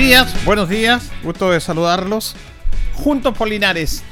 [0.00, 2.34] Días, buenos días, gusto de saludarlos.
[2.94, 4.02] Juntos por Linares,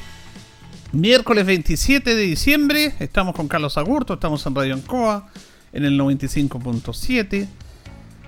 [0.93, 5.31] miércoles 27 de diciembre, estamos con Carlos Agurto, estamos en Radio Ancoa,
[5.73, 7.49] en el 95.7,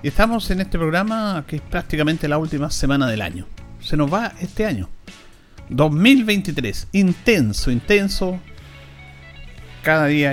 [0.02, 3.46] y estamos en este programa que es prácticamente la última semana del año.
[3.82, 4.88] Se nos va este año,
[5.68, 8.40] 2023, intenso, intenso,
[9.82, 10.32] cada día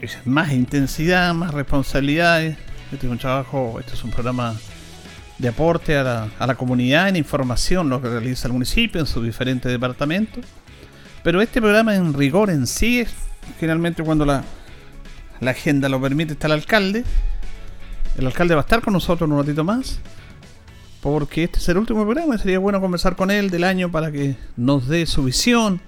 [0.00, 2.56] es más intensidad, más responsabilidades.
[2.92, 4.56] Este es un trabajo, este es un programa
[5.40, 9.06] de aporte a la, a la, comunidad en información, lo que realiza el municipio en
[9.06, 10.44] sus diferentes departamentos.
[11.22, 13.10] Pero este programa en rigor en sí es
[13.58, 14.44] generalmente cuando la,
[15.40, 17.04] la agenda lo permite está el alcalde.
[18.18, 19.98] El alcalde va a estar con nosotros un ratito más.
[21.00, 24.12] Porque este es el último programa y sería bueno conversar con él del año para
[24.12, 25.80] que nos dé su visión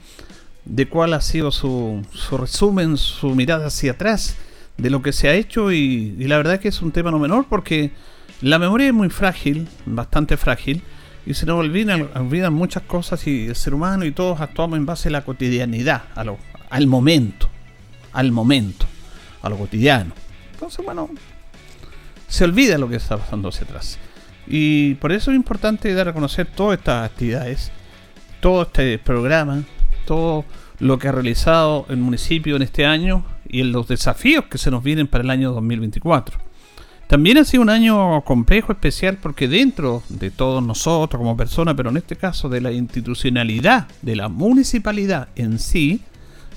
[0.64, 4.36] de cuál ha sido su, su resumen, su mirada hacia atrás
[4.78, 7.10] de lo que se ha hecho y, y la verdad es que es un tema
[7.10, 7.92] no menor porque
[8.42, 10.82] la memoria es muy frágil, bastante frágil,
[11.24, 15.08] y se nos olvidan, muchas cosas y el ser humano y todos actuamos en base
[15.08, 17.48] a la cotidianidad, a lo, al momento,
[18.12, 18.86] al momento,
[19.42, 20.12] a lo cotidiano.
[20.52, 21.08] Entonces, bueno,
[22.26, 23.98] se olvida lo que está pasando hacia atrás.
[24.48, 27.70] Y por eso es importante dar a conocer todas estas actividades,
[28.40, 29.62] todo este programa,
[30.04, 30.44] todo
[30.80, 34.82] lo que ha realizado el municipio en este año y los desafíos que se nos
[34.82, 36.51] vienen para el año 2024.
[37.12, 41.90] También ha sido un año complejo, especial, porque dentro de todos nosotros como personas, pero
[41.90, 46.00] en este caso de la institucionalidad de la municipalidad en sí,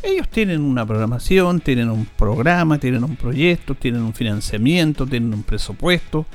[0.01, 5.43] ellos tienen una programación, tienen un programa, tienen un proyecto, tienen un financiamiento, tienen un
[5.43, 6.25] presupuesto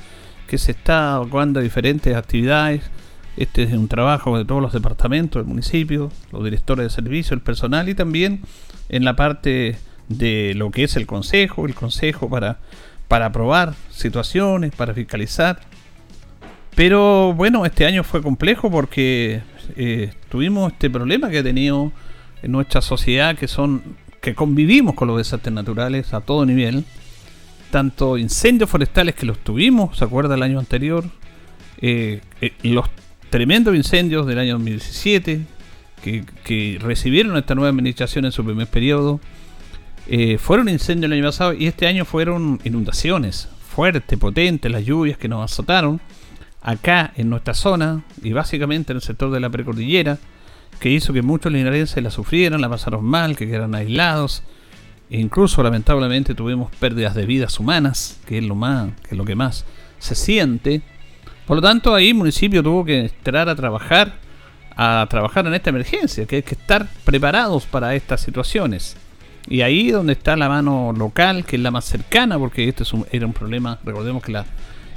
[0.47, 2.83] que se está adecuando a diferentes actividades.
[3.37, 7.41] Este es un trabajo de todos los departamentos del municipio, los directores de servicio, el
[7.41, 8.41] personal y también
[8.87, 12.59] en la parte de lo que es el consejo, el consejo para
[13.11, 15.59] para aprobar situaciones, para fiscalizar.
[16.75, 19.41] Pero bueno, este año fue complejo porque
[19.75, 21.91] eh, tuvimos este problema que ha tenido
[22.41, 23.83] en nuestra sociedad, que son
[24.21, 26.85] que convivimos con los desastres naturales a todo nivel,
[27.69, 31.03] tanto incendios forestales que los tuvimos, ¿se acuerda el año anterior?
[31.81, 32.85] Eh, eh, los
[33.29, 35.41] tremendos incendios del año 2017
[36.01, 39.19] que, que recibieron esta nueva administración en su primer periodo
[40.07, 45.17] eh, fueron incendios el año pasado y este año fueron inundaciones fuertes, potentes, las lluvias
[45.17, 46.01] que nos azotaron
[46.61, 50.17] acá en nuestra zona y básicamente en el sector de la precordillera,
[50.79, 54.43] que hizo que muchos linarenses la sufrieran, la pasaron mal, que quedaran aislados.
[55.09, 59.25] E incluso lamentablemente tuvimos pérdidas de vidas humanas, que es lo más, que es lo
[59.25, 59.65] que más
[59.99, 60.81] se siente.
[61.45, 64.15] Por lo tanto, ahí el municipio tuvo que entrar a trabajar,
[64.75, 68.95] a trabajar en esta emergencia, que hay que estar preparados para estas situaciones.
[69.47, 72.93] Y ahí donde está la mano local, que es la más cercana, porque este es
[72.93, 74.45] un, era un problema, recordemos que la,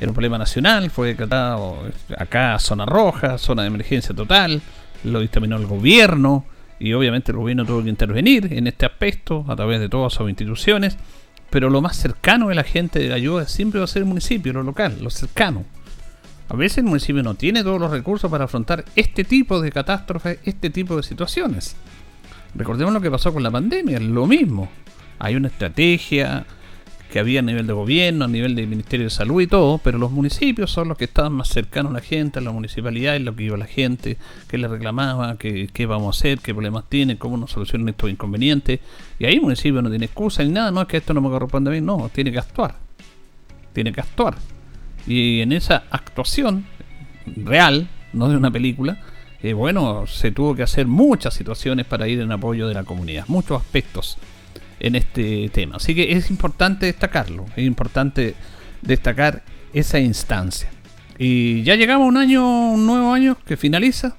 [0.00, 1.78] era un problema nacional, fue decretado
[2.18, 4.60] acá zona roja, zona de emergencia total,
[5.04, 6.44] lo dictaminó el gobierno
[6.78, 10.28] y obviamente el gobierno tuvo que intervenir en este aspecto a través de todas sus
[10.28, 10.98] instituciones,
[11.50, 14.52] pero lo más cercano de la gente de ayuda siempre va a ser el municipio,
[14.52, 15.64] lo local, lo cercano.
[16.48, 20.38] A veces el municipio no tiene todos los recursos para afrontar este tipo de catástrofes,
[20.44, 21.76] este tipo de situaciones.
[22.54, 24.68] Recordemos lo que pasó con la pandemia, lo mismo.
[25.18, 26.46] Hay una estrategia
[27.10, 29.98] que había a nivel de gobierno, a nivel del Ministerio de Salud y todo, pero
[29.98, 33.22] los municipios son los que estaban más cercanos a la gente, a la municipalidad, es
[33.22, 34.16] lo que iba la gente,
[34.48, 38.10] qué le reclamaba, qué, qué vamos a hacer, qué problemas tiene, cómo nos solucionan estos
[38.10, 38.80] inconvenientes.
[39.20, 41.28] Y ahí el municipio no tiene excusa ni nada, no es que esto no me
[41.28, 42.74] corresponde a mí, no, tiene que actuar.
[43.72, 44.34] Tiene que actuar.
[45.06, 46.66] Y en esa actuación
[47.26, 48.98] real, no de una película,
[49.44, 53.26] eh, bueno, se tuvo que hacer muchas situaciones para ir en apoyo de la comunidad,
[53.28, 54.16] muchos aspectos
[54.80, 55.76] en este tema.
[55.76, 58.36] Así que es importante destacarlo, es importante
[58.80, 59.42] destacar
[59.74, 60.70] esa instancia.
[61.18, 64.16] Y ya llegamos a un año, un nuevo año que finaliza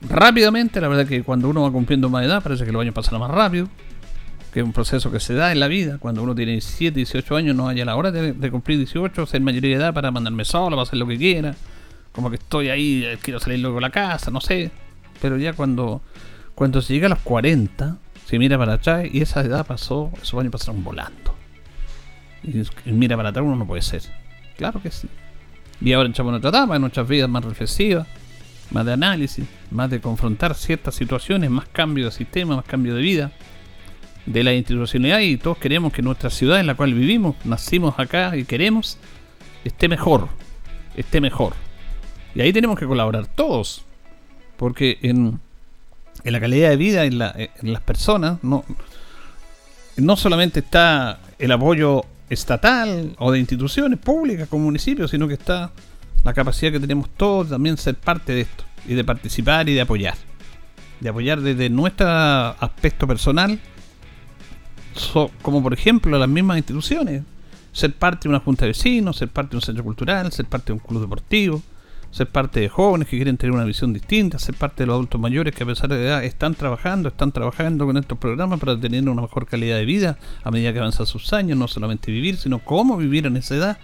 [0.00, 0.80] rápidamente.
[0.80, 3.32] La verdad que cuando uno va cumpliendo más edad, parece que los años pasan más
[3.32, 3.68] rápido.
[4.54, 5.98] Que es un proceso que se da en la vida.
[5.98, 9.40] Cuando uno tiene 17, 18 años, no haya la hora de, de cumplir 18, ser
[9.40, 11.56] mayoría de edad para mandarme solo, para hacer lo que quiera
[12.12, 14.70] como que estoy ahí, eh, quiero salir luego de la casa, no sé.
[15.20, 16.02] Pero ya cuando,
[16.54, 20.38] cuando se llega a los 40, se mira para atrás y esa edad pasó, esos
[20.40, 21.34] años pasaron volando.
[22.42, 24.02] Y, mira para atrás uno no puede ser.
[24.56, 25.08] Claro que sí.
[25.80, 28.06] Y ahora echamos otra etapa en nuestras vidas más reflexivas,
[28.70, 33.02] más de análisis, más de confrontar ciertas situaciones, más cambio de sistema, más cambio de
[33.02, 33.32] vida,
[34.26, 38.36] de la institucionalidad y todos queremos que nuestra ciudad en la cual vivimos, nacimos acá
[38.36, 38.98] y queremos,
[39.64, 40.28] esté mejor,
[40.96, 41.54] esté mejor.
[42.34, 43.84] Y ahí tenemos que colaborar todos,
[44.56, 45.40] porque en,
[46.24, 48.64] en la calidad de vida en, la, en las personas no,
[49.96, 55.70] no solamente está el apoyo estatal o de instituciones públicas como municipios, sino que está
[56.24, 59.80] la capacidad que tenemos todos también ser parte de esto y de participar y de
[59.80, 60.14] apoyar.
[61.00, 63.58] De apoyar desde nuestro aspecto personal,
[65.42, 67.22] como por ejemplo las mismas instituciones.
[67.72, 70.66] Ser parte de una junta de vecinos, ser parte de un centro cultural, ser parte
[70.66, 71.62] de un club deportivo,
[72.12, 75.20] ser parte de jóvenes que quieren tener una visión distinta, ser parte de los adultos
[75.20, 79.08] mayores que a pesar de edad están trabajando, están trabajando con estos programas para tener
[79.08, 82.58] una mejor calidad de vida a medida que avanzan sus años, no solamente vivir, sino
[82.58, 83.78] cómo vivir en esa edad.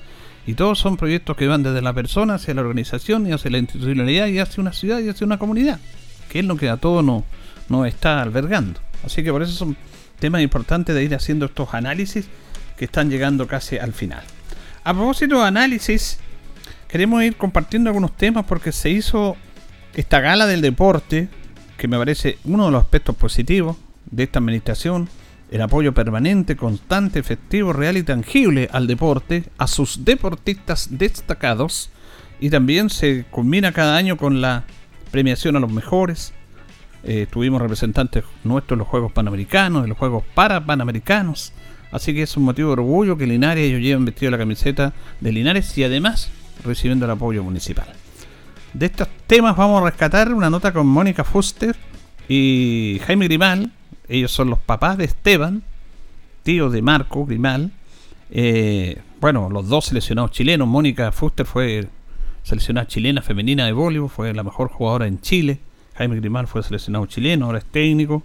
[0.47, 3.59] Y todos son proyectos que van desde la persona hacia la organización y hacia la
[3.59, 5.81] institucionalidad y hacia una ciudad y hacia una comunidad,
[6.29, 7.25] que es lo que a todo no,
[7.71, 8.79] no está albergando.
[9.05, 9.77] Así que por eso son
[10.19, 12.29] temas importantes de ir haciendo estos análisis
[12.77, 14.23] que están llegando casi al final.
[14.85, 16.19] A propósito de análisis,
[16.89, 19.37] queremos ir compartiendo algunos temas porque se hizo
[19.95, 21.29] esta gala del deporte,
[21.77, 23.77] que me parece uno de los aspectos positivos
[24.11, 25.09] de esta administración,
[25.51, 31.91] el apoyo permanente, constante, efectivo, real y tangible al deporte, a sus deportistas destacados,
[32.41, 34.65] y también se culmina cada año con la
[35.11, 36.33] premiación a los mejores.
[37.05, 41.53] Eh, tuvimos representantes nuestros en los Juegos Panamericanos, en los Juegos Parapanamericanos.
[41.91, 45.33] Así que es un motivo de orgullo que Linares ellos lleven vestido la camiseta de
[45.33, 46.31] Linares y además
[46.65, 47.87] recibiendo el apoyo municipal.
[48.73, 51.77] De estos temas vamos a rescatar una nota con Mónica Fuster
[52.29, 53.73] y Jaime Grimal.
[54.09, 55.63] Ellos son los papás de Esteban,
[56.43, 57.73] tío de Marco Grimal.
[58.31, 60.69] Eh, bueno, los dos seleccionados chilenos.
[60.69, 61.89] Mónica Fuster fue
[62.43, 65.61] seleccionada chilena femenina de voleibol, fue la mejor jugadora en Chile.
[65.97, 68.23] Jaime Grimal fue seleccionado chileno, ahora es técnico.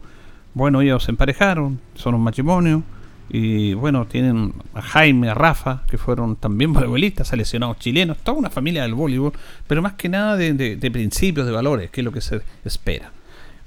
[0.53, 2.83] Bueno, ellos se emparejaron, son un matrimonio.
[3.29, 8.49] Y bueno, tienen a Jaime, a Rafa, que fueron también voleibolistas, seleccionados chilenos, toda una
[8.49, 9.33] familia del voleibol,
[9.67, 13.11] pero más que nada de, principios, de valores, que es lo que se espera.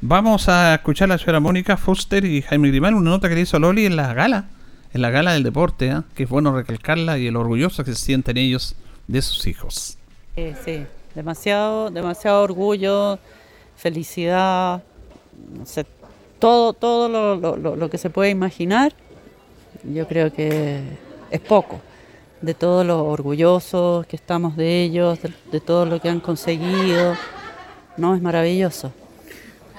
[0.01, 3.41] Vamos a escuchar a la señora Mónica Foster y Jaime Grimal, una nota que le
[3.41, 4.45] hizo Loli en la gala,
[4.93, 6.03] en la gala del deporte, ¿eh?
[6.15, 8.77] que es bueno recalcarla y el orgulloso que se sienten ellos
[9.09, 9.97] de sus hijos.
[10.37, 13.19] sí, demasiado, demasiado orgullo,
[13.77, 14.83] felicidad,
[16.39, 18.93] todo, todo lo, lo que se puede imaginar
[19.85, 20.81] yo creo que
[21.31, 21.81] es poco
[22.41, 25.19] de todo lo orgullosos que estamos de ellos,
[25.51, 27.17] de, todo lo que han conseguido.
[27.97, 28.93] No, es maravilloso.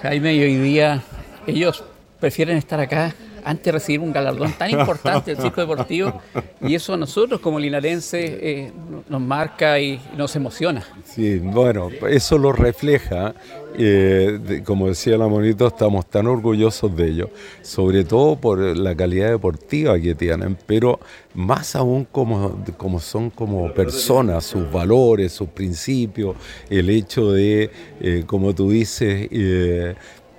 [0.01, 1.03] Jaime, y hoy día
[1.45, 1.83] ellos
[2.19, 3.13] prefieren estar acá
[3.47, 6.21] antes de recibir un galardón tan importante del circo deportivo
[6.61, 8.71] y eso a nosotros como linarenses eh,
[9.07, 10.83] nos marca y nos emociona.
[11.05, 13.33] Sí, bueno, eso lo refleja,
[13.77, 17.29] eh, como decía la Monito, estamos tan orgullosos de ellos,
[17.61, 20.99] sobre todo por la calidad deportiva que tienen, pero
[21.33, 26.35] más aún como, como son como personas, sus valores, sus principios,
[26.69, 27.69] el hecho de,
[28.01, 29.29] eh, como tú dices,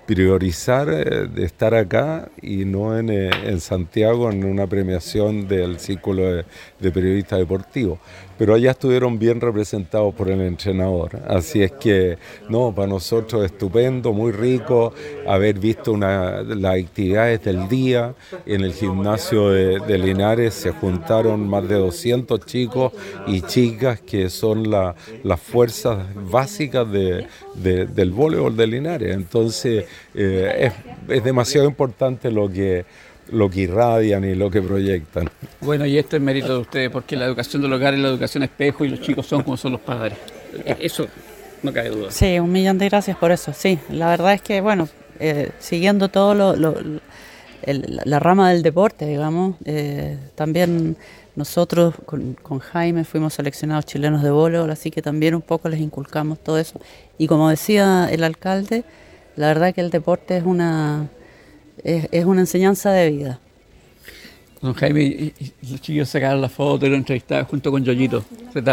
[0.08, 5.78] priorizar eh, de estar acá y no en, eh, en, Santiago en una premiación del
[5.78, 6.44] Círculo de,
[6.80, 7.98] de Periodistas Deportivos
[8.38, 11.20] pero allá estuvieron bien representados por el entrenador.
[11.26, 12.16] Así es que,
[12.48, 14.94] no, para nosotros estupendo, muy rico
[15.26, 18.14] haber visto una, las actividades del día.
[18.46, 22.92] En el gimnasio de, Linares se juntaron más de 200 chicos
[23.26, 27.26] y chicas que son las fuerzas básicas de,
[27.56, 29.14] del voleibol de Linares.
[29.14, 30.70] Entonces, eh,
[31.08, 32.84] es demasiado importante lo que
[33.30, 35.28] lo que irradian y lo que proyectan.
[35.60, 38.42] Bueno, y esto es mérito de ustedes, porque la educación del hogar es la educación
[38.42, 40.18] espejo y los chicos son como son los padres.
[40.64, 41.06] Eso
[41.62, 42.10] no cabe duda.
[42.10, 43.52] Sí, un millón de gracias por eso.
[43.52, 46.54] Sí, la verdad es que, bueno, eh, siguiendo todo lo,
[47.64, 50.96] la rama del deporte, digamos, eh, también
[51.36, 55.80] nosotros con, con, Jaime fuimos seleccionados chilenos de voleibol, así que también un poco les
[55.80, 56.80] inculcamos todo eso.
[57.16, 58.84] Y como decía el alcalde,
[59.36, 61.08] la verdad que el deporte es una
[61.84, 63.40] es, es una enseñanza de vida.
[64.60, 65.34] Don Jaime, y,
[65.70, 68.24] los chicos sacaron la foto y lo entrevistaban junto con Yoyito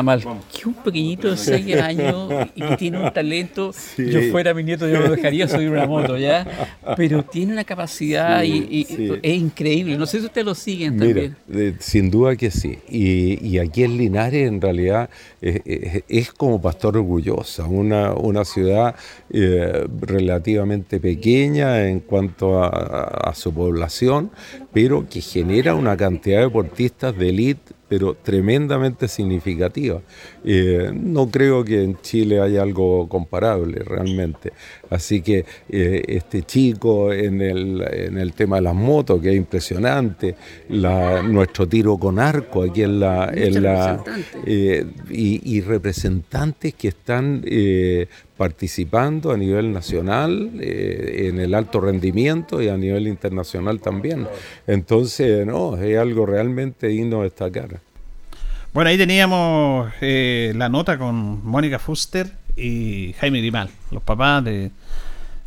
[0.04, 0.22] mal.
[0.22, 3.72] Que un pequeñito de 6 años y que tiene un talento.
[3.98, 6.70] Yo fuera mi nieto, yo lo dejaría subir una moto, ¿ya?
[6.98, 8.86] Pero tiene una capacidad y,
[9.22, 9.98] es increíble.
[9.98, 11.36] No sé si ustedes lo siguen también.
[11.80, 12.80] sin duda que sí.
[12.90, 15.10] Y, aquí en Linares, en realidad,
[15.42, 18.96] es, como Pastor Orgullosa, una, una ciudad
[19.30, 24.32] eh, relativamente pequeña en cuanto a, a su población,
[24.74, 30.02] pero que genera una cantidad de deportistas de élite pero tremendamente significativa.
[30.44, 34.54] Eh, no creo que en Chile haya algo comparable realmente.
[34.90, 39.36] Así que eh, este chico en el, en el, tema de las motos, que es
[39.36, 40.36] impresionante,
[40.70, 43.32] nuestro tiro con arco aquí en la...
[43.34, 44.04] En la
[44.46, 47.44] eh, y, y, representantes que están
[48.38, 54.28] participando a nivel nacional, en el alto rendimiento y a nivel internacional también.
[54.68, 57.80] Entonces, no, es algo realmente digno de destacar.
[58.76, 64.72] Bueno, ahí teníamos eh, la nota con Mónica Fuster y Jaime Grimal, los papás de,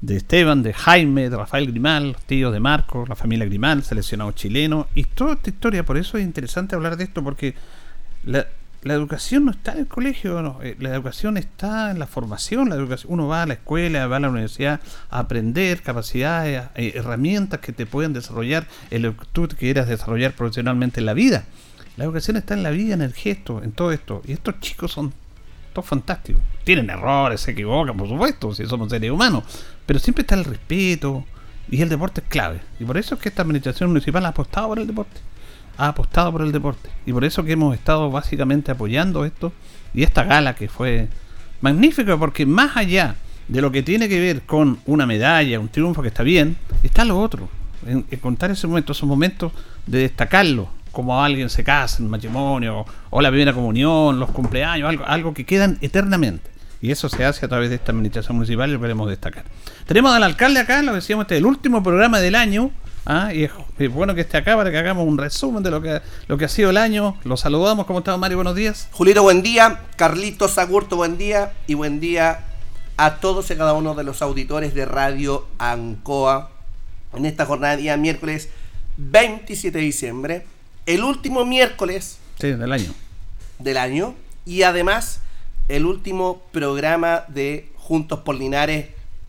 [0.06, 4.88] Esteban, de Jaime, de Rafael Grimal, los tíos de Marco, la familia Grimal, seleccionado chileno,
[4.94, 7.54] y toda esta historia, por eso es interesante hablar de esto, porque
[8.24, 8.46] la,
[8.84, 13.12] educación no está en el colegio, eh, la educación está en la formación, la educación,
[13.12, 17.72] uno va a la escuela, va a la universidad a aprender capacidades, eh, herramientas que
[17.72, 21.44] te pueden desarrollar en lo que tú quieras desarrollar profesionalmente en la vida.
[21.96, 24.22] La educación está en la vida, en el gesto, en todo esto.
[24.24, 25.12] Y estos chicos son
[25.78, 26.42] todos fantásticos.
[26.64, 29.44] Tienen errores, se equivocan, por supuesto, si somos seres humanos.
[29.86, 31.24] Pero siempre está el respeto
[31.70, 32.60] y el deporte es clave.
[32.80, 35.20] Y por eso es que esta administración municipal ha apostado por el deporte.
[35.76, 36.90] Ha apostado por el deporte.
[37.06, 39.52] Y por eso que hemos estado básicamente apoyando esto.
[39.94, 41.08] Y esta gala que fue
[41.60, 43.14] magnífica, porque más allá
[43.46, 47.04] de lo que tiene que ver con una medalla, un triunfo que está bien, está
[47.04, 47.48] lo otro.
[47.86, 49.52] En, contar ese momento, esos momentos
[49.86, 55.04] de destacarlo, como alguien se casa en matrimonio, o la primera comunión, los cumpleaños, algo,
[55.06, 56.50] algo que quedan eternamente.
[56.82, 59.44] Y eso se hace a través de esta administración municipal y lo queremos destacar.
[59.86, 62.72] Tenemos al alcalde acá, lo decíamos, este es el último programa del año.
[63.06, 63.32] ¿ah?
[63.32, 63.52] Y es,
[63.92, 66.48] bueno que esté acá para que hagamos un resumen de lo que, lo que ha
[66.48, 67.16] sido el año.
[67.22, 67.86] Los saludamos.
[67.86, 68.38] ¿Cómo está Mario?
[68.38, 68.88] Buenos días.
[68.90, 69.82] Julito, buen día.
[69.94, 71.52] Carlitos Agurto, buen día.
[71.68, 72.40] Y buen día
[72.96, 76.50] a todos y cada uno de los auditores de Radio Ancoa
[77.14, 78.48] en esta jornada día miércoles
[78.96, 80.57] 27 de diciembre
[80.88, 82.94] el último miércoles del año.
[83.58, 84.14] Del año.
[84.46, 85.20] Y además,
[85.68, 88.86] el último programa de Juntos por Linares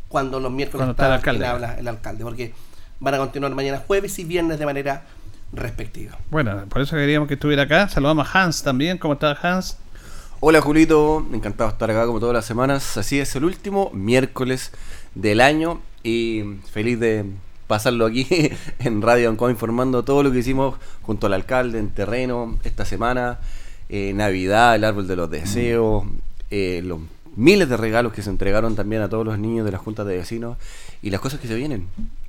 [0.08, 1.46] cuando los miércoles está, el alcalde.
[1.46, 2.24] habla el alcalde.
[2.24, 2.54] Porque
[3.02, 5.04] van a continuar mañana jueves y viernes de manera
[5.52, 6.18] respectiva.
[6.32, 7.90] Bueno, por eso queríamos que estuviera acá.
[7.90, 8.98] Saludamos a Hans también.
[8.98, 9.78] ¿Cómo está Hans?
[10.40, 12.96] Hola Julito, encantado de estar acá como todas las semanas.
[12.96, 14.72] Así es, el último miércoles
[15.14, 17.26] del año y feliz de
[17.70, 18.28] pasarlo aquí
[18.80, 23.38] en Radio Ancoa informando todo lo que hicimos junto al alcalde en terreno esta semana,
[23.90, 26.04] eh, Navidad, el árbol de los deseos,
[26.50, 27.00] eh, los
[27.36, 30.18] miles de regalos que se entregaron también a todos los niños de las juntas de
[30.18, 30.58] vecinos
[31.04, 31.88] y las cosas que se vienen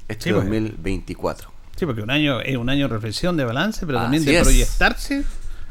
[0.09, 1.49] este 2024.
[1.49, 1.79] Pues.
[1.79, 5.25] Sí, porque un año es un año de reflexión, de balance, pero también de proyectarse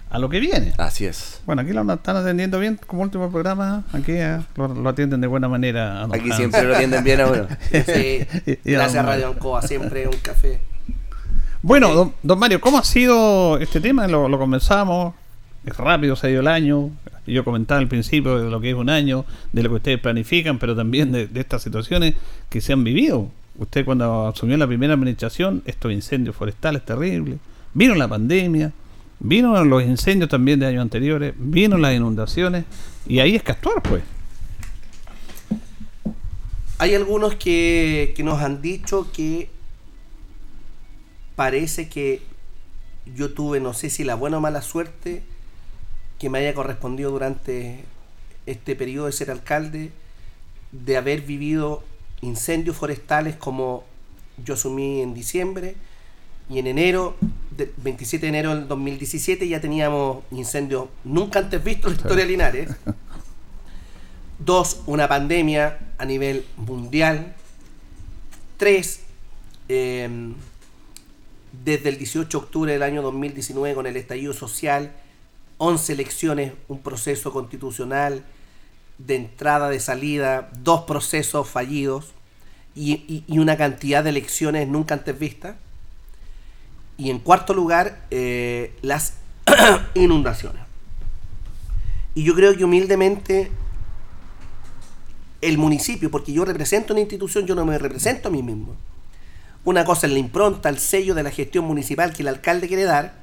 [0.10, 0.74] a lo que viene.
[0.78, 1.42] Así es.
[1.46, 3.84] Bueno, aquí lo están atendiendo bien como último programa.
[3.94, 6.04] Aquí eh, lo, atienden de buena manera.
[6.06, 7.48] Aquí siempre lo atienden bien ahora.
[7.70, 8.26] Sí,
[8.66, 10.60] gracias a Radio Ancoa, siempre un café.
[11.62, 14.08] Bueno, don, Mario, ¿cómo ha sido este tema?
[14.08, 15.14] Lo, lo comenzamos,
[15.66, 16.90] es rápido, se ha ido el año.
[17.28, 20.58] Yo comentaba al principio de lo que es un año, de lo que ustedes planifican,
[20.58, 22.16] pero también de, de estas situaciones
[22.50, 23.30] que se han vivido.
[23.58, 27.38] Usted cuando asumió la primera administración, estos incendios forestales terribles,
[27.74, 28.72] vino la pandemia,
[29.20, 32.66] Vino los incendios también de años anteriores, vino las inundaciones
[33.06, 34.04] y ahí es que actuar, pues.
[36.78, 39.50] Hay algunos que, que nos han dicho que
[41.36, 42.22] parece que
[43.16, 45.24] yo tuve, no sé si la buena o mala suerte
[46.18, 47.84] que me haya correspondido durante
[48.46, 49.92] este periodo de ser alcalde,
[50.72, 51.84] de haber vivido
[52.22, 53.84] incendios forestales como
[54.44, 55.76] yo asumí en diciembre
[56.50, 57.16] y en enero
[57.78, 62.32] 27 de enero del 2017 ya teníamos incendios nunca antes vistos en la historia de
[62.32, 62.70] Linares.
[64.40, 67.36] Dos, una pandemia a nivel mundial.
[68.58, 69.02] Tres,
[69.68, 70.34] em,
[71.64, 74.94] desde el 18 de octubre del año 2019 con el estallido social,
[75.58, 78.24] 11 elecciones, un proceso constitucional
[78.98, 82.14] de entrada, de salida, dos procesos fallidos
[82.76, 85.56] y una cantidad de elecciones nunca antes vistas
[87.00, 89.14] y en cuarto lugar, eh, las
[89.96, 90.62] inundaciones.
[92.14, 93.50] Y yo creo que humildemente
[95.42, 98.76] el municipio, porque yo represento una institución, yo no me represento a mí mismo.
[99.64, 102.84] Una cosa es la impronta, el sello de la gestión municipal que el alcalde quiere
[102.84, 103.14] dar,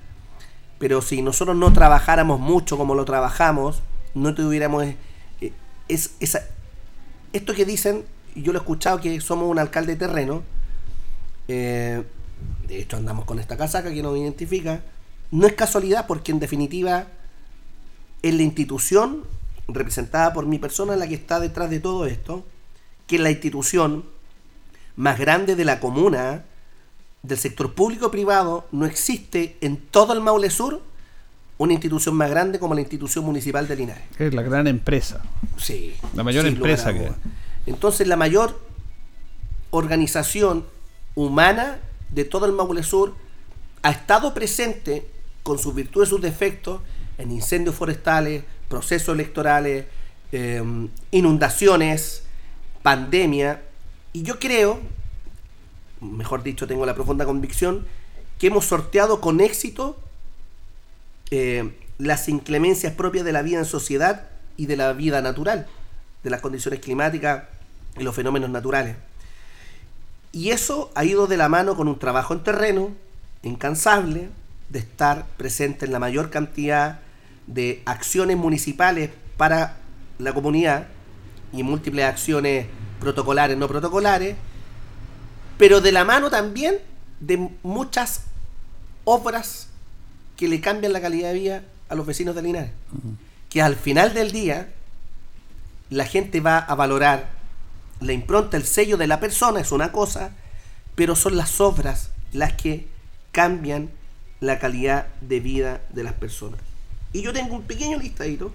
[0.78, 3.82] pero si nosotros no trabajáramos mucho como lo trabajamos,
[4.14, 4.96] no tuviéramos eh,
[5.88, 6.16] es,
[7.34, 10.42] esto que dicen, yo lo he escuchado que somos un alcalde de terreno,
[11.48, 12.02] eh,
[12.66, 14.82] de hecho andamos con esta casaca que nos identifica,
[15.30, 17.06] no es casualidad porque en definitiva
[18.22, 19.24] es la institución
[19.68, 22.44] representada por mi persona la que está detrás de todo esto,
[23.06, 24.04] que es la institución
[24.96, 26.44] más grande de la comuna,
[27.22, 30.80] del sector público privado, no existe en todo el Maule Sur
[31.58, 34.04] una institución más grande como la institución municipal de Linares.
[34.18, 35.22] Es la gran empresa.
[35.56, 35.94] Sí.
[36.14, 37.10] La mayor empresa que.
[37.66, 38.60] Entonces, la mayor
[39.70, 40.66] organización
[41.14, 41.78] humana
[42.16, 43.14] de todo el Maule Sur
[43.82, 45.06] ha estado presente
[45.42, 46.80] con sus virtudes y sus defectos
[47.18, 49.84] en incendios forestales, procesos electorales,
[50.32, 50.62] eh,
[51.10, 52.24] inundaciones,
[52.82, 53.62] pandemia.
[54.14, 54.80] Y yo creo,
[56.00, 57.86] mejor dicho, tengo la profunda convicción,
[58.38, 59.98] que hemos sorteado con éxito
[61.30, 65.66] eh, las inclemencias propias de la vida en sociedad y de la vida natural,
[66.24, 67.44] de las condiciones climáticas
[67.98, 68.96] y los fenómenos naturales.
[70.32, 72.90] Y eso ha ido de la mano con un trabajo en terreno,
[73.42, 74.28] incansable,
[74.68, 77.00] de estar presente en la mayor cantidad
[77.46, 79.76] de acciones municipales para
[80.18, 80.88] la comunidad
[81.52, 82.66] y múltiples acciones
[83.00, 84.36] protocolares, no protocolares,
[85.58, 86.78] pero de la mano también
[87.20, 88.22] de muchas
[89.04, 89.68] obras
[90.36, 92.72] que le cambian la calidad de vida a los vecinos de Linares.
[93.48, 94.68] Que al final del día
[95.88, 97.30] la gente va a valorar
[98.00, 100.32] la impronta, el sello de la persona es una cosa,
[100.94, 102.88] pero son las obras las que
[103.32, 103.90] cambian
[104.40, 106.60] la calidad de vida de las personas.
[107.12, 108.52] Y yo tengo un pequeño listadito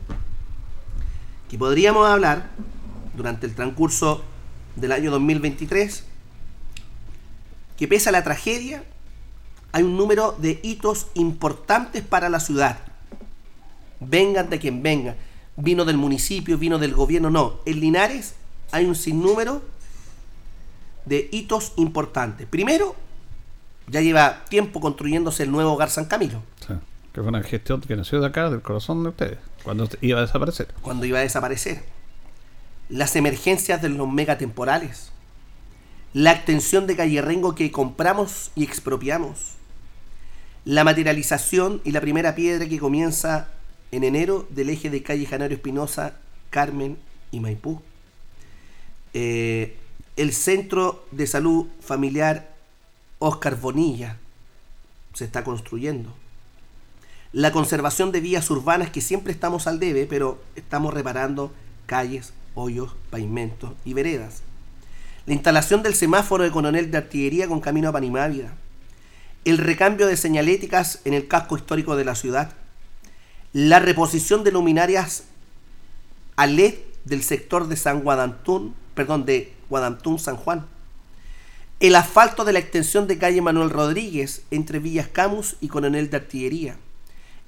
[1.49, 2.49] que podríamos hablar
[3.15, 4.23] durante el transcurso
[4.75, 6.03] del año 2023,
[7.77, 8.83] que pese a la tragedia,
[9.71, 12.77] hay un número de hitos importantes para la ciudad.
[13.99, 15.15] Vengan de quien venga,
[15.55, 17.59] vino del municipio, vino del gobierno, no.
[17.65, 18.35] En Linares
[18.71, 19.61] hay un sinnúmero
[21.05, 22.47] de hitos importantes.
[22.47, 22.95] Primero,
[23.87, 26.73] ya lleva tiempo construyéndose el nuevo hogar San Camilo, Sí,
[27.13, 30.21] que fue una gestión que nació de acá, del corazón de ustedes, cuando iba a
[30.21, 30.67] desaparecer.
[30.81, 31.83] cuando iba a desaparecer.
[32.89, 35.11] Las emergencias de los megatemporales.
[36.13, 39.53] La extensión de Calle Rengo que compramos y expropiamos.
[40.65, 43.47] La materialización y la primera piedra que comienza
[43.91, 46.15] en enero del eje de calle Janario Espinosa,
[46.49, 46.97] Carmen
[47.31, 47.81] y Maipú.
[49.13, 49.77] Eh,
[50.15, 52.53] el Centro de Salud Familiar
[53.19, 54.17] Oscar Bonilla
[55.13, 56.13] se está construyendo.
[57.33, 61.51] La conservación de vías urbanas que siempre estamos al debe, pero estamos reparando
[61.85, 64.43] calles, hoyos, pavimentos y veredas.
[65.25, 68.53] La instalación del semáforo de coronel de artillería con camino a Panimávida.
[69.45, 72.51] El recambio de señaléticas en el casco histórico de la ciudad.
[73.53, 75.23] La reposición de luminarias
[76.35, 80.67] a LED del sector de San Guadantún, perdón, de Guadantún San Juan.
[81.79, 86.17] El asfalto de la extensión de calle Manuel Rodríguez entre Villas Camus y Coronel de
[86.17, 86.75] Artillería.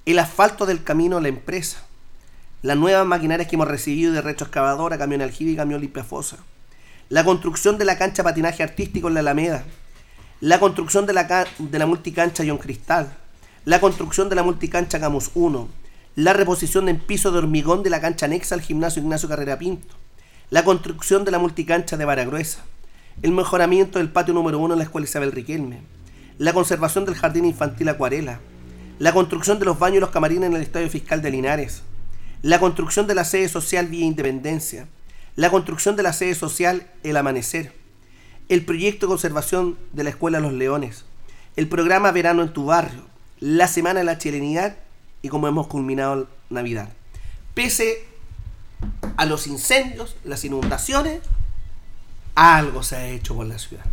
[0.07, 1.83] El asfalto del camino a la empresa.
[2.63, 6.37] Las nuevas maquinarias que hemos recibido de retroexcavadora, camión aljibe y camión limpiafosa.
[7.09, 9.63] La construcción de la cancha patinaje artístico en la Alameda.
[10.41, 13.15] La construcción de la, de la multicancha John Cristal.
[13.65, 15.69] La construcción de la multicancha Camus 1.
[16.15, 20.02] La reposición en piso de hormigón de la cancha anexa al gimnasio Ignacio Carrera Pinto.
[20.49, 22.63] La construcción de la multicancha de Baragruesa.
[23.21, 25.81] El mejoramiento del patio número 1 en la escuela Isabel Riquelme.
[26.37, 28.39] La conservación del jardín infantil Acuarela.
[28.99, 31.81] La construcción de los baños y los camarines en el Estadio Fiscal de Linares.
[32.41, 34.87] La construcción de la sede social Vía Independencia.
[35.35, 37.73] La construcción de la sede social El Amanecer.
[38.49, 41.05] El proyecto de conservación de la Escuela Los Leones.
[41.55, 43.05] El programa Verano en tu Barrio.
[43.39, 44.75] La Semana de la Chilenidad
[45.21, 46.89] y como hemos culminado Navidad.
[47.55, 48.12] Pese
[49.17, 51.21] a los incendios, las inundaciones,
[52.35, 53.85] algo se ha hecho por la ciudad.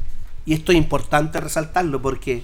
[0.47, 2.43] Y esto es importante resaltarlo porque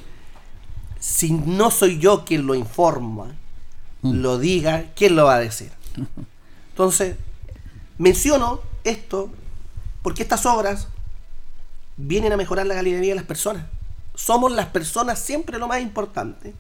[1.00, 3.34] si no soy yo quien lo informa,
[4.02, 5.70] lo diga, ¿quién lo va a decir?
[6.70, 7.16] Entonces,
[7.98, 9.30] menciono esto
[10.02, 10.88] porque estas obras
[11.96, 13.64] vienen a mejorar la calidad de vida de las personas.
[14.14, 16.54] Somos las personas siempre lo más importante.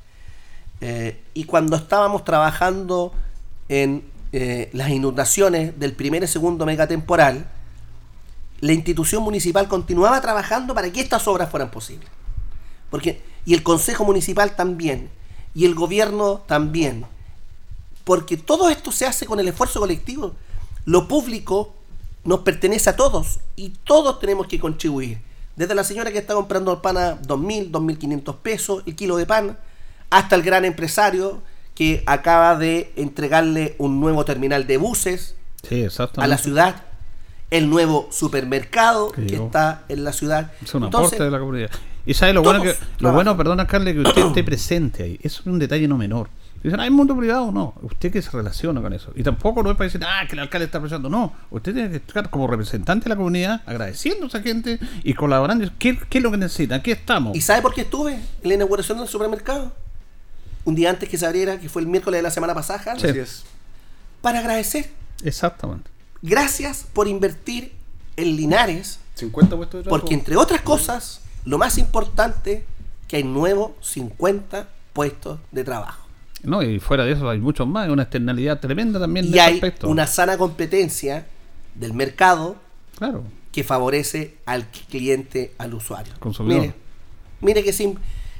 [0.80, 3.12] Eh, y cuando estábamos trabajando
[3.68, 7.46] en eh, las inundaciones del primer y segundo megatemporal,
[8.60, 12.08] la institución municipal continuaba trabajando para que estas obras fueran posibles.
[12.90, 15.10] Porque, y el Consejo Municipal también,
[15.54, 17.06] y el gobierno también.
[18.04, 20.34] Porque todo esto se hace con el esfuerzo colectivo.
[20.84, 21.74] Lo público
[22.24, 25.18] nos pertenece a todos y todos tenemos que contribuir.
[25.56, 29.26] Desde la señora que está comprando el pan a 2.000, 2.500 pesos el kilo de
[29.26, 29.58] pan,
[30.10, 31.42] hasta el gran empresario
[31.76, 35.86] que acaba de entregarle un nuevo terminal de buses Sí,
[36.16, 36.82] a la ciudad,
[37.50, 39.46] el nuevo supermercado Que que llegó.
[39.46, 40.52] está en la ciudad.
[40.62, 41.70] Es un Entonces, aporte de la comunidad.
[42.06, 45.18] Y sabe lo bueno que lo bueno, perdona Carle, que usted esté presente ahí.
[45.22, 46.28] Eso es un detalle no menor.
[46.62, 47.74] Dicen, hay mundo privado, no.
[47.82, 49.12] Usted que se relaciona con eso.
[49.14, 51.08] Y tampoco no es para decir, ah, que el alcalde está presionando.
[51.10, 51.32] No.
[51.50, 55.68] Usted tiene que estar como representante de la comunidad, agradeciendo a esa gente y colaborando.
[55.78, 56.76] ¿Qué, qué es lo que necesita?
[56.76, 57.36] Aquí estamos.
[57.36, 59.72] ¿Y sabe por qué estuve en la inauguración del supermercado?
[60.66, 63.06] Un día antes que se abriera, que fue el miércoles de la semana pasada, Sí.
[63.06, 63.44] Así es.
[64.20, 64.90] para agradecer.
[65.24, 65.88] Exactamente.
[66.22, 67.72] Gracias por invertir
[68.16, 70.00] en Linares, 50 puestos de trabajo.
[70.02, 72.64] porque entre otras cosas, lo más importante,
[73.08, 76.06] que hay nuevos 50 puestos de trabajo.
[76.42, 79.54] No, y fuera de eso hay muchos más, hay una externalidad tremenda también Y hay
[79.54, 79.88] aspecto.
[79.88, 81.26] una sana competencia
[81.74, 82.56] del mercado
[82.98, 83.24] Claro.
[83.52, 86.12] que favorece al cliente, al usuario.
[86.18, 86.60] Consumidor.
[86.62, 86.74] Mire,
[87.40, 87.94] mire que si,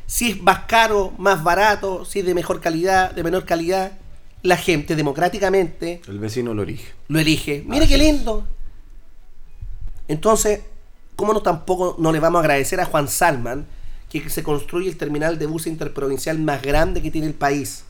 [0.07, 3.93] si es más caro, más barato, si es de mejor calidad, de menor calidad,
[4.43, 6.93] la gente democráticamente El vecino lo elige.
[7.09, 7.65] lo elige.
[7.67, 8.47] Mire qué lindo.
[10.09, 10.61] Entonces,
[11.17, 13.67] ¿cómo no tampoco no le vamos a agradecer a Juan Salman
[14.09, 17.85] que se construye el terminal de bus interprovincial más grande que tiene el país?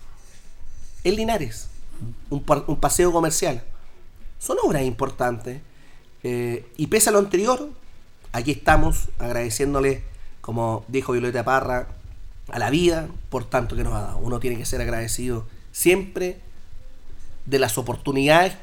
[1.05, 1.69] En Linares.
[2.31, 3.63] Un, paseo comercial.
[4.39, 5.61] Son obras importantes.
[6.23, 7.71] Eh, y pese a lo anterior,
[8.33, 10.03] aquí estamos agradeciéndole,
[10.41, 11.89] como dijo Violeta Parra,
[12.49, 14.19] a la vida por tanto que nos ha dado.
[14.19, 16.41] Uno tiene que ser agradecido siempre
[17.45, 18.55] de las oportunidades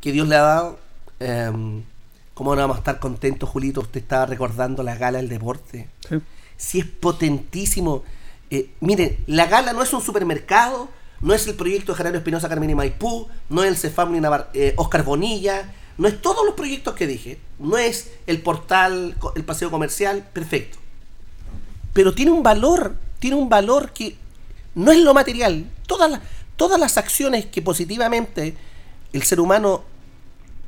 [0.00, 0.78] que Dios le ha dado.
[1.20, 1.82] Em,
[2.34, 3.80] ¿Cómo no vamos a estar contentos, Julito?
[3.80, 5.88] Usted estaba recordando la gala del deporte.
[6.08, 6.16] Sí.
[6.58, 8.04] Si es potentísimo.
[8.50, 10.88] Eh, miren, la gala no es un supermercado,
[11.20, 14.48] no es el proyecto de Gerardo Espinosa Carmen y Maipú, no es el Cefam Navar-
[14.52, 19.44] eh, Oscar Bonilla, no es todos los proyectos que dije, no es el portal, el
[19.44, 20.76] paseo comercial, perfecto.
[21.96, 24.18] Pero tiene un valor, tiene un valor que
[24.74, 25.64] no es lo material.
[25.86, 26.20] Todas las,
[26.56, 28.54] todas las acciones que positivamente
[29.14, 29.82] el ser humano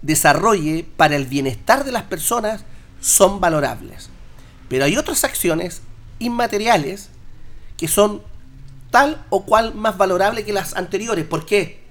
[0.00, 2.64] desarrolle para el bienestar de las personas
[3.02, 4.08] son valorables.
[4.70, 5.82] Pero hay otras acciones
[6.18, 7.10] inmateriales
[7.76, 8.22] que son
[8.90, 11.26] tal o cual más valorables que las anteriores.
[11.26, 11.82] ¿Por qué?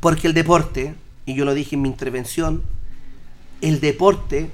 [0.00, 2.62] Porque el deporte, y yo lo dije en mi intervención,
[3.62, 4.50] el deporte,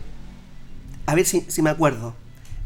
[1.07, 2.14] a ver si, si me acuerdo,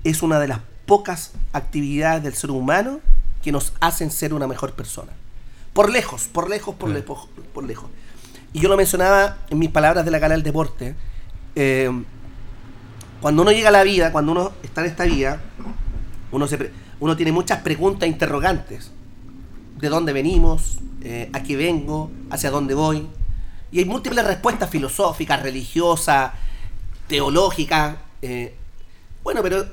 [0.04, 3.00] es una de las pocas actividades del ser humano
[3.42, 5.12] que nos hacen ser una mejor persona.
[5.72, 7.90] Por lejos, por lejos, por lejos, por lejos.
[8.52, 10.94] Y yo lo mencionaba en mis palabras de la gala del deporte.
[11.54, 11.90] eh,
[13.22, 15.40] cuando uno llega a la vida, cuando uno está en esta vida,
[16.32, 18.90] uno, se uno tiene muchas preguntas interrogantes.
[19.78, 20.78] ¿De dónde venimos?
[21.02, 22.10] Eh, ¿A qué vengo?
[22.30, 23.06] ¿Hacia dónde voy?
[23.70, 26.32] Y hay múltiples respuestas filosóficas, religiosas,
[27.06, 27.96] teológicas.
[28.22, 28.56] eh,
[29.22, 29.66] bueno, pero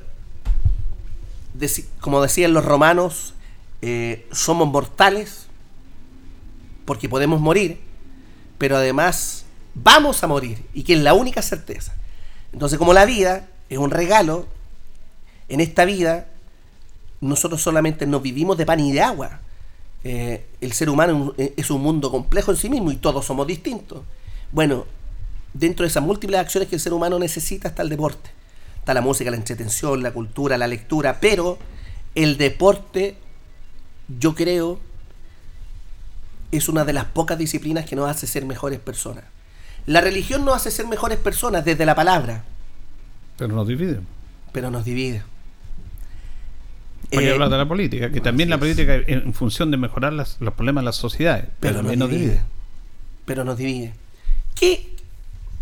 [2.00, 3.34] como decían los romanos,
[3.82, 5.48] eh, somos mortales
[6.86, 7.80] porque podemos morir,
[8.58, 9.46] pero además
[9.76, 11.94] vamos a morir y que es la única certeza.
[12.52, 14.48] Entonces, como la vida es un regalo,
[15.50, 16.28] en esta vida
[17.22, 19.42] nosotros solamente nos vivimos de pan y de agua.
[20.04, 23.26] Eh, el ser humano es un- es un mundo complejo en sí mismo y todos
[23.26, 24.02] somos distintos.
[24.52, 24.86] Bueno,
[25.54, 28.30] dentro de esas múltiples acciones que el ser humano necesita está el deporte.
[28.80, 31.58] Está la música, la entretención, la cultura, la lectura, pero
[32.16, 33.18] el deporte,
[34.20, 34.80] yo creo,
[36.52, 39.24] es una de las pocas disciplinas que nos hace ser mejores personas.
[39.86, 42.44] La religión nos hace ser mejores personas desde la palabra,
[43.38, 44.00] Pero nos divide.
[44.52, 45.22] pero nos divide.
[47.12, 50.38] Para Eh, hablar de la política, que también la política en función de mejorar las-
[50.40, 52.26] los problemas de las sociedades, pero, pero nos divide.
[52.26, 52.42] divide.
[53.26, 53.94] Pero nos divide.
[54.56, 54.96] ¿Qué,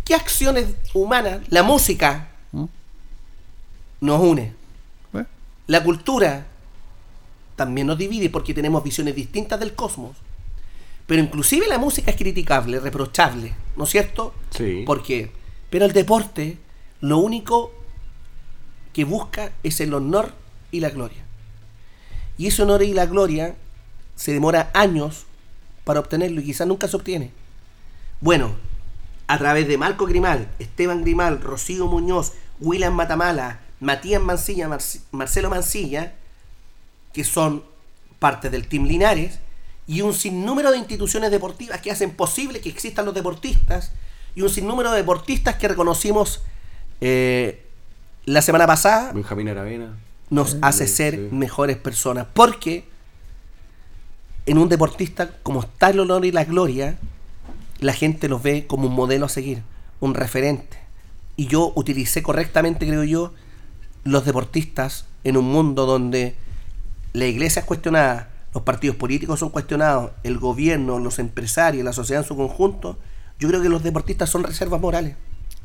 [0.04, 2.28] qué acciones humanas, la música.
[4.00, 4.54] Nos une?
[5.14, 5.24] ¿Eh?
[5.66, 6.46] La cultura
[7.56, 10.16] también nos divide porque tenemos visiones distintas del cosmos.
[11.06, 14.34] Pero inclusive la música es criticable, reprochable, ¿no es cierto?
[14.50, 14.84] Sí.
[14.86, 15.32] ¿Por qué?
[15.70, 16.58] Pero el deporte,
[17.00, 17.72] lo único
[18.92, 20.34] que busca es el honor
[20.70, 21.24] y la gloria.
[22.36, 23.56] Y ese honor y la gloria
[24.16, 25.26] se demora años
[25.84, 27.30] para obtenerlo y quizás nunca se obtiene.
[28.20, 28.52] Bueno,
[29.26, 35.50] a través de Marco Grimal, Esteban Grimal, Rocío Muñoz, William Matamala, Matías Mancilla, Marci- Marcelo
[35.50, 36.14] Mancilla,
[37.12, 37.64] que son
[38.18, 39.38] parte del Team Linares,
[39.86, 43.92] y un sinnúmero de instituciones deportivas que hacen posible que existan los deportistas,
[44.34, 46.42] y un sinnúmero de deportistas que reconocimos
[47.00, 47.64] eh,
[48.24, 49.96] la semana pasada, Benjamín Aravena.
[50.30, 51.28] nos hace ser sí.
[51.30, 52.26] mejores personas.
[52.34, 52.84] Porque
[54.46, 56.98] en un deportista, como está el honor y la gloria,
[57.80, 59.62] la gente los ve como un modelo a seguir,
[60.00, 60.78] un referente.
[61.36, 63.32] Y yo utilicé correctamente, creo yo,
[64.08, 66.34] los deportistas en un mundo donde
[67.12, 72.22] la iglesia es cuestionada, los partidos políticos son cuestionados, el gobierno, los empresarios, la sociedad
[72.22, 72.98] en su conjunto.
[73.38, 75.16] Yo creo que los deportistas son reservas morales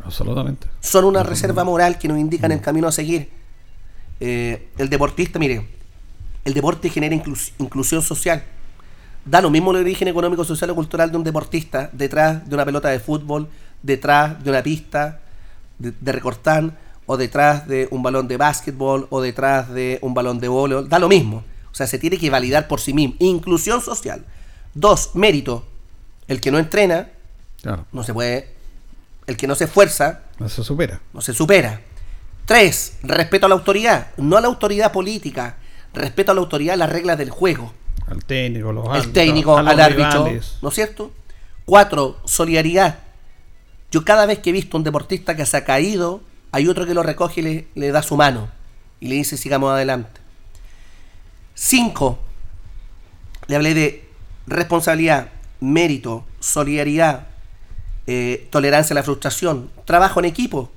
[0.03, 0.67] Absolutamente.
[0.81, 3.29] son una reserva moral que nos indican el camino a seguir.
[4.19, 5.67] Eh, el deportista, mire,
[6.45, 8.43] el deporte genera inclus- inclusión social.
[9.25, 12.65] Da lo mismo el origen económico, social o cultural de un deportista detrás de una
[12.65, 13.47] pelota de fútbol,
[13.81, 15.21] detrás de una pista
[15.79, 20.39] de, de recortán, o detrás de un balón de básquetbol, o detrás de un balón
[20.39, 20.87] de voleibol.
[20.89, 21.43] Da lo mismo.
[21.71, 23.15] O sea, se tiene que validar por sí mismo.
[23.19, 24.25] Inclusión social.
[24.73, 25.65] Dos, mérito.
[26.27, 27.09] El que no entrena,
[27.61, 27.85] Claro.
[27.91, 28.53] no se puede.
[29.27, 30.99] El que no se esfuerza, No se supera.
[31.13, 31.81] no se supera.
[32.45, 34.07] Tres, respeto a la autoridad.
[34.17, 35.55] No a la autoridad política.
[35.93, 37.73] Respeto a la autoridad, las reglas del juego.
[38.07, 40.23] Al técnico, los El árbitros, técnico, a los al árbitro.
[40.25, 40.57] rivales.
[40.61, 41.11] ¿No es cierto?
[41.65, 42.99] Cuatro, solidaridad.
[43.91, 46.21] Yo cada vez que he visto un deportista que se ha caído,
[46.53, 48.47] hay otro que lo recoge y le, da su mano.
[48.99, 50.21] Y le dice, sigamos adelante.
[51.55, 52.19] Cinco,
[53.47, 54.07] le hablé de
[54.45, 57.25] responsabilidad, mérito, solidaridad,
[58.05, 60.71] eh, tolerancia a la frustración, trabajo en equipo.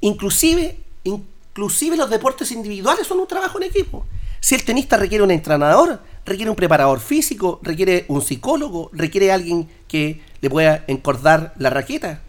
[0.00, 4.06] Inclusive, inclusive los deportes individuales son un trabajo en equipo.
[4.40, 9.68] Si el tenista requiere un entrenador, requiere un preparador físico, requiere un psicólogo, requiere alguien
[9.88, 12.22] que le pueda encordar la raqueta.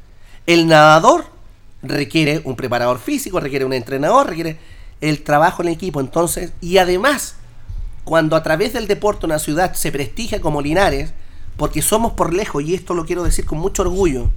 [0.46, 1.35] El nadador
[1.88, 4.58] requiere un preparador físico, requiere un entrenador, requiere
[5.02, 6.00] el trabajo en equipo.
[6.00, 7.36] Entonces, y además,
[8.04, 11.14] cuando a través del deporte una ciudad se prestigia como Linares,
[11.58, 14.32] porque somos por lejos, y esto lo quiero decir con mucho orgullo,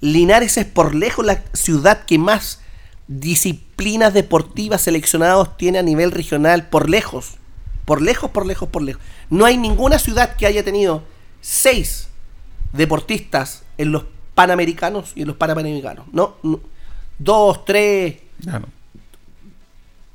[0.00, 2.60] Linares es por lejos la ciudad que más
[3.06, 7.34] disciplinas deportivas seleccionados tiene a nivel regional, por lejos,
[7.84, 9.02] por lejos, por lejos, por lejos.
[9.30, 11.04] No hay ninguna ciudad que haya tenido
[11.40, 12.08] seis
[12.72, 16.06] deportistas en los panamericanos y en los panamericanos.
[16.12, 16.60] No, no.
[17.18, 18.66] Dos, tres, Claro.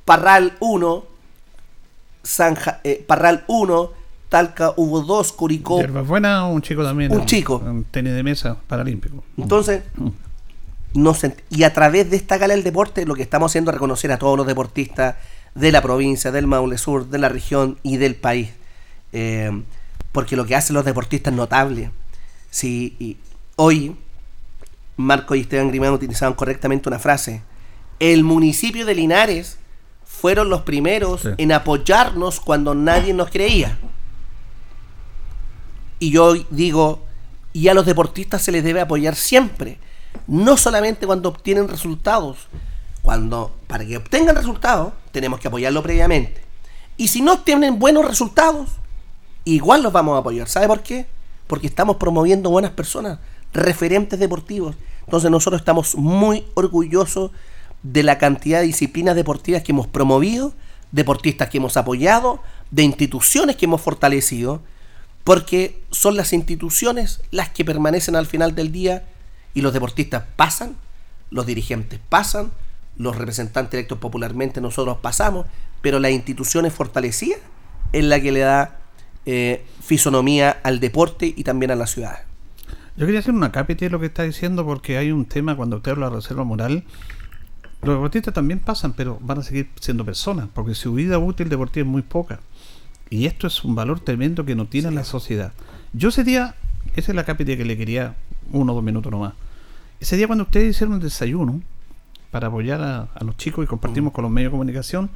[0.04, 1.04] Parral 1,
[2.24, 3.90] Zanja- eh, Parral 1,
[4.28, 5.86] Talca hubo dos, Curicó.
[6.04, 7.12] Buena, un chico también.
[7.12, 7.56] Un chico.
[7.64, 9.24] Un tenis de mesa paralímpico.
[9.38, 9.82] Entonces,
[10.94, 13.74] no se y a través de esta gala del deporte, lo que estamos haciendo es
[13.74, 15.16] reconocer a todos los deportistas
[15.54, 18.50] de la provincia, del Maule Sur, de la región y del país.
[19.12, 19.62] Eh,
[20.12, 21.90] porque lo que hacen los deportistas es notable.
[22.50, 23.16] Si y
[23.56, 23.96] hoy
[24.98, 27.42] Marco y Esteban Grimán utilizaban correctamente una frase.
[28.00, 29.58] El municipio de Linares
[30.04, 31.28] fueron los primeros Sí.
[31.38, 33.78] en apoyarnos cuando nadie nos creía.
[36.00, 37.04] Y yo digo,
[37.52, 39.78] y a los deportistas se les debe apoyar siempre,
[40.26, 42.48] no solamente cuando obtienen resultados.
[43.02, 46.42] Cuando para que obtengan resultados tenemos que apoyarlo previamente.
[46.96, 48.68] Y si no obtienen buenos resultados,
[49.44, 50.48] igual los vamos a apoyar.
[50.48, 51.06] ¿Sabe por qué?
[51.46, 53.18] Porque estamos promoviendo buenas personas,
[53.52, 54.76] referentes deportivos.
[55.08, 57.30] Entonces nosotros estamos muy orgullosos
[57.82, 60.52] de la cantidad de disciplinas deportivas que hemos promovido,
[60.92, 64.60] deportistas que hemos apoyado, de instituciones que hemos fortalecido,
[65.24, 69.06] porque son las instituciones las que permanecen al final del día
[69.54, 70.76] y los deportistas pasan,
[71.30, 72.50] los dirigentes pasan,
[72.98, 75.46] los representantes electos popularmente nosotros pasamos,
[75.80, 77.40] pero las instituciones fortalecidas
[77.94, 78.76] es la que le da
[79.24, 82.27] eh, fisonomía al deporte y también a la ciudad.
[82.98, 85.76] Yo quería hacer una cápita de lo que está diciendo porque hay un tema cuando
[85.76, 86.82] usted habla de reserva moral.
[87.80, 91.86] Los deportistas también pasan, pero van a seguir siendo personas porque su vida útil deportiva
[91.86, 92.40] es muy poca.
[93.08, 95.52] Y esto es un valor tremendo que no tiene la sociedad.
[95.92, 96.56] Yo ese día,
[96.96, 98.16] esa es la cápita que le quería,
[98.50, 99.34] uno o dos minutos nomás.
[100.00, 101.62] Ese día cuando ustedes hicieron un desayuno
[102.32, 105.08] para apoyar a, a los chicos y compartimos con los medios de comunicación,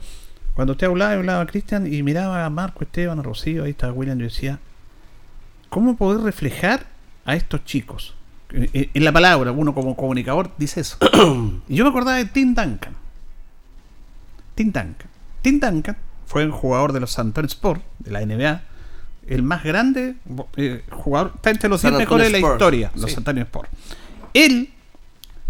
[0.54, 3.92] cuando usted hablaba, hablaba a Cristian y miraba a Marco, Esteban, a Rocío, ahí estaba
[3.92, 4.60] William, yo decía,
[5.68, 6.92] ¿cómo poder reflejar
[7.24, 8.14] a estos chicos?
[8.52, 10.96] Eh, eh, En la palabra, uno como comunicador dice eso.
[11.68, 12.94] y yo me acordaba de Tim Duncan.
[14.54, 15.08] Tim Duncan.
[15.40, 18.62] Tim Duncan fue un jugador de los San Antonio Sport, de la NBA,
[19.26, 20.14] el más grande
[20.56, 23.10] eh, jugador, está entre los San 10 mejores de la historia, los sí.
[23.10, 23.70] San Antonio Sport.
[24.34, 24.70] Él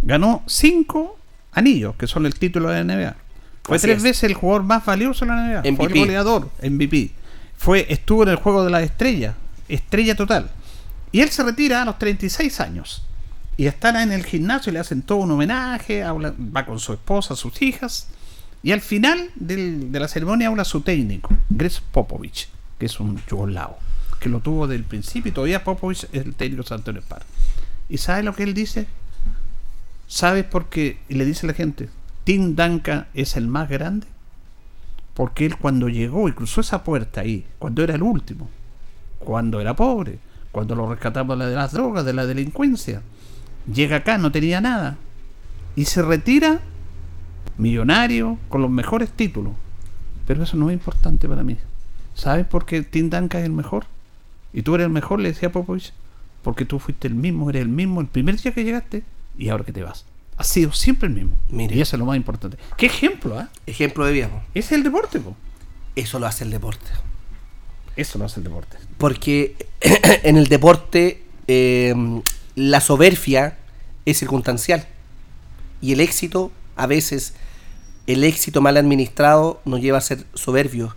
[0.03, 1.19] ganó cinco
[1.53, 3.17] anillos, que son el título de la NBA.
[3.63, 4.03] Fue Así tres es.
[4.03, 5.61] veces el jugador más valioso de la NBA.
[5.63, 5.99] Fue el MVP.
[6.01, 7.11] goleador, MVP.
[7.57, 9.35] Fue, estuvo en el juego de la estrella,
[9.69, 10.51] estrella total.
[11.13, 13.05] Y él se retira a los 36 años.
[13.57, 17.37] Y están en el gimnasio, le hacen todo un homenaje, habla- va con su esposa,
[17.37, 18.09] sus hijas.
[18.63, 22.49] Y al final del- de la ceremonia habla su técnico, Gres Popovich,
[22.79, 23.77] que es un yugoslavo,
[24.21, 27.03] que lo tuvo desde el principio y todavía Popovich es el técnico de San Antonio
[27.03, 27.25] Spar.
[27.89, 28.87] ¿Y sabe lo que él dice?
[30.07, 30.99] ¿Sabes por qué?
[31.09, 31.89] Y le dice a la gente,
[32.25, 34.07] Tim Duncan es el más grande.
[35.15, 38.49] Porque él cuando llegó y cruzó esa puerta ahí, cuando era el último,
[39.19, 40.19] cuando era pobre,
[40.53, 43.03] cuando lo rescatamos de las drogas, de la delincuencia,
[43.73, 44.97] llega acá, no tenía nada.
[45.75, 46.61] Y se retira
[47.57, 49.55] millonario, con los mejores títulos.
[50.27, 51.57] Pero eso no es importante para mí.
[52.15, 53.87] ¿Sabes por qué Tim Duncan es el mejor?
[54.53, 55.93] Y tú eres el mejor, le decía Popovich,
[56.43, 59.03] porque tú fuiste el mismo, eres el mismo el primer día que llegaste
[59.39, 60.05] y ahora que te vas.
[60.37, 61.37] Has sido siempre el mismo.
[61.51, 61.77] Mire.
[61.77, 62.59] Y eso es lo más importante.
[62.77, 63.49] ¿Qué ejemplo, ah?
[63.67, 64.43] Ejemplo de viejo.
[64.55, 65.37] Ese es el deporte, po.
[65.95, 66.87] Eso lo hace el deporte.
[67.97, 68.77] Eso lo hace el deporte.
[68.99, 71.95] Porque en el deporte eh,
[72.55, 73.59] la soberbia
[74.05, 74.87] es circunstancial.
[75.81, 77.35] Y el éxito, a veces,
[78.07, 80.95] el éxito mal administrado nos lleva a ser soberbios.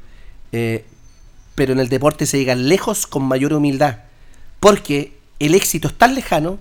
[0.52, 0.86] Eh,
[1.56, 4.00] pero en el deporte se llega lejos con mayor humildad.
[4.60, 6.60] Porque el éxito es tan lejano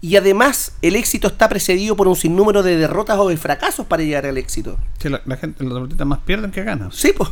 [0.00, 4.02] y además el éxito está precedido por un sinnúmero de derrotas o de fracasos para
[4.02, 4.76] llegar al éxito.
[4.98, 6.90] Sí, la, la gente, los deportistas más pierden que ganan.
[6.90, 7.30] Sí, pues.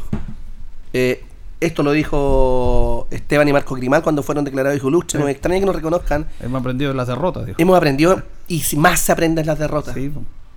[0.92, 1.24] Eh,
[1.60, 5.18] esto lo dijo Esteban y Marco Grimal cuando fueron declarados hijos lucha.
[5.18, 6.26] No me extraña que nos reconozcan.
[6.40, 7.60] Hemos aprendido de las derrotas, dijo.
[7.60, 10.10] Hemos aprendido y más se aprende en las derrotas Sí,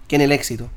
[0.08, 0.70] que en el éxito.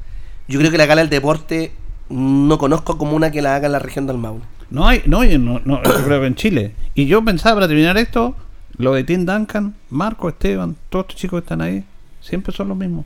[0.48, 1.72] Yo creo que la gala del deporte
[2.08, 4.42] no conozco como una que la haga en la región del Maule.
[4.70, 6.72] No hay, no, hay- no, no, yo creo que en Chile.
[6.94, 8.34] Y yo pensaba para terminar esto,
[8.78, 11.84] lo de Tim Duncan, Marco, Esteban, todos estos chicos que están ahí,
[12.20, 13.04] siempre son los mismos.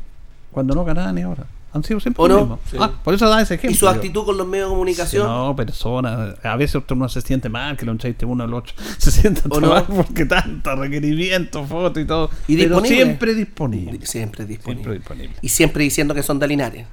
[0.50, 1.44] Cuando no ganaban y ahora.
[1.72, 2.56] Han sido siempre ¿O los no?
[2.56, 2.60] mismos.
[2.80, 3.74] Ah, por eso da ese ejemplo.
[3.74, 5.26] Y su actitud con los medios de comunicación.
[5.26, 6.34] No, personas.
[6.44, 8.74] A veces uno se siente mal que lo entreviste uno al otro.
[8.98, 9.68] Se siente ¿O no?
[9.68, 12.30] mal porque tanto requerimiento, foto y todo.
[12.48, 12.96] Y pero disponible.
[12.96, 14.06] siempre disponible.
[14.06, 14.82] Siempre disponible.
[14.82, 15.36] Siempre disponible.
[15.42, 16.86] Y siempre diciendo que son de Linares.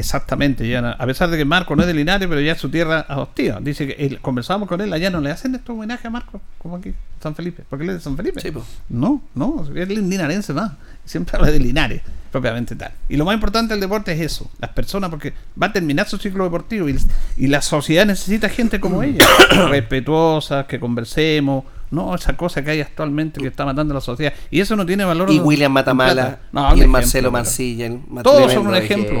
[0.00, 2.68] Exactamente, ya, a pesar de que Marco no es de Linares, pero ya es su
[2.70, 3.58] tierra adoptiva.
[3.60, 6.76] Dice que él- conversamos con él, allá no le hacen estos homenaje a Marco, como
[6.76, 7.62] aquí, San Felipe.
[7.68, 8.40] ¿Por qué le de San Felipe?
[8.40, 8.50] Sí.
[8.88, 10.72] No, no, es linarense más.
[11.04, 12.92] Siempre habla de Linares, propiamente tal.
[13.08, 16.18] Y lo más importante del deporte es eso, las personas, porque va a terminar su
[16.18, 16.96] ciclo deportivo y,
[17.36, 18.80] y la sociedad necesita gente Mm.
[18.80, 19.24] como ella,
[19.68, 21.64] respetuosa, que conversemos.
[21.90, 24.32] No, esa cosa que hay actualmente que está matando a la sociedad.
[24.52, 25.28] Y eso no tiene valor.
[25.32, 26.38] Y William Matamala.
[26.52, 27.90] No, y el ejemplo, Marcelo Mancilla.
[28.22, 29.18] Todos son un ejemplo.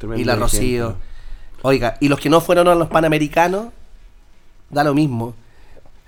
[0.00, 0.84] Tremendo Y la Rocío.
[0.86, 1.04] ejemplo.
[1.62, 3.66] Oiga, y los que no fueron a los Panamericanos,
[4.70, 5.34] da lo mismo.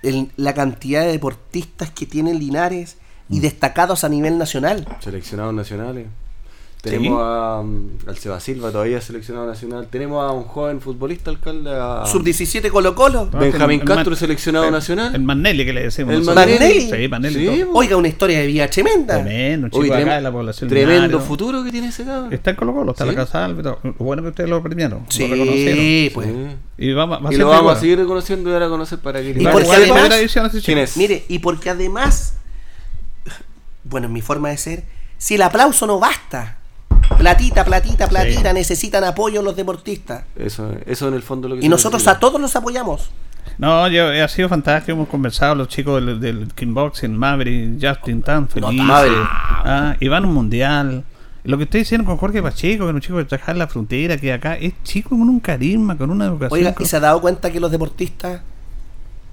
[0.01, 2.97] El- la cantidad de deportistas que tienen Linares
[3.29, 3.35] Mm.
[3.35, 4.85] y destacados a nivel nacional.
[4.99, 6.07] Seleccionados nacionales.
[6.83, 9.87] Tenemos a, um, al Seba Silva, todavía seleccionado nacional.
[9.89, 11.71] Tenemos a un joven futbolista, alcalde.
[11.73, 13.29] A Sub-17 Colo Colo.
[13.31, 15.15] Benjamín El Castro, seleccionado el- nacional.
[15.15, 16.13] El Manelli que le decimos.
[16.13, 16.23] El.
[16.25, 16.81] Manelli.
[16.91, 17.47] Sí, Manelli.
[17.55, 17.63] Sí.
[17.73, 19.13] Oiga, una historia de vida tremenda.
[19.23, 22.33] Tremendo, chico acá trem- de la población Tremendo futuro que tiene ese cabrón.
[22.33, 23.15] Está en Colo Colo, está en Sí.
[23.15, 23.47] la Casa.
[23.47, 25.05] Lo bueno que ustedes lo premiaron.
[25.07, 26.13] Sí, lo reconocieron.
[26.13, 26.27] pues.
[26.27, 26.57] Sí.
[26.89, 27.77] Y, vamos, va Y lo vamos igual.
[27.77, 30.45] a seguir reconociendo y dar a conocer para que Y a porque además- primera división
[30.47, 30.65] ese chico.
[30.65, 30.97] ¿Quién es?
[30.97, 32.35] Mire, y porque además,
[33.85, 34.83] bueno, en mi forma de ser,
[35.17, 36.57] si el aplauso no basta,
[37.17, 40.23] platita, platita, platita, necesitan apoyo los deportistas.
[40.35, 43.09] Eso, eso en el fondo es lo que Y nosotros a todos los apoyamos.
[43.57, 44.93] No, yo, ha sido fantástico.
[44.93, 48.85] Hemos conversado los chicos del, del Kickboxing, Maverick, Justin, tan felices.
[48.85, 49.27] Maverick.
[49.29, 51.03] Ah, y van a un mundial.
[51.43, 53.67] Lo que ustedes hicieron con Jorge Pacheco, que es un chico de trabajar en la
[53.67, 56.57] frontera, que acá es chico con un carisma, con una educación.
[56.57, 58.41] Oiga, con- ¿y se ha dado cuenta que los deportistas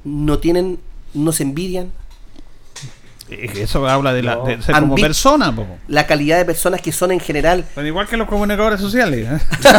[0.05, 0.81] no tienen,
[1.15, 1.93] no se envidian?
[3.31, 4.45] Eh, Eso habla de, la, No.
[4.45, 5.67] de ser como Ambi- persona, po.
[5.89, 7.65] La calidad de personas que son en general.
[7.75, 9.29] Pero igual que los comunicadores sociales.
[9.31, 9.39] ¿eh?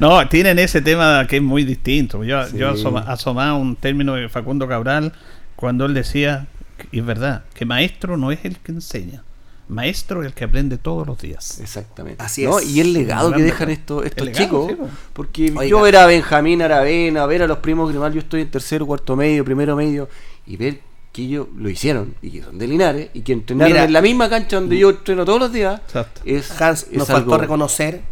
[0.00, 2.24] no, tienen ese tema que es muy distinto.
[2.24, 2.58] Yo, Sí.
[2.58, 5.12] yo asoma- asomaba un término de Facundo Cabral
[5.54, 6.46] cuando él decía,
[6.92, 9.22] y es verdad, que maestro no es el que enseña.
[9.68, 11.58] Maestro es el que aprende todos los días.
[11.60, 12.22] Exactamente.
[12.22, 12.68] Así No, es.
[12.70, 14.86] Y el legado que dejan estos, estos legado, chicos.
[14.88, 15.64] sí, porque Oiga.
[15.66, 19.16] yo ver a Benjamín Aravena, ver a los primos Grimal, yo estoy en tercero, cuarto
[19.16, 20.08] medio, primero medio,
[20.46, 20.80] y ver
[21.16, 23.84] que ellos lo hicieron, y que son de Linares, y que entrenaron Mira.
[23.84, 25.80] en la misma cancha donde yo entreno todos los días.
[25.86, 26.20] Exacto.
[26.26, 28.02] Es, Hans, es nos algo- faltó reconocer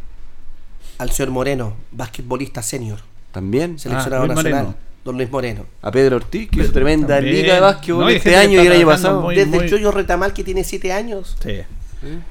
[0.98, 3.00] al señor Moreno, basquetbolista senior,
[3.32, 4.62] También seleccionado Ah, Luis nacional.
[4.64, 4.78] Moreno.
[5.04, 5.66] Don Luis Moreno.
[5.82, 7.34] a Pedro Ortiz, que hizo tremenda También.
[7.36, 9.20] liga de básquetbol No, este año y el año pasado.
[9.20, 11.36] muy- Desde el Choyo Retamal que tiene 7 años.
[11.42, 11.60] Sí.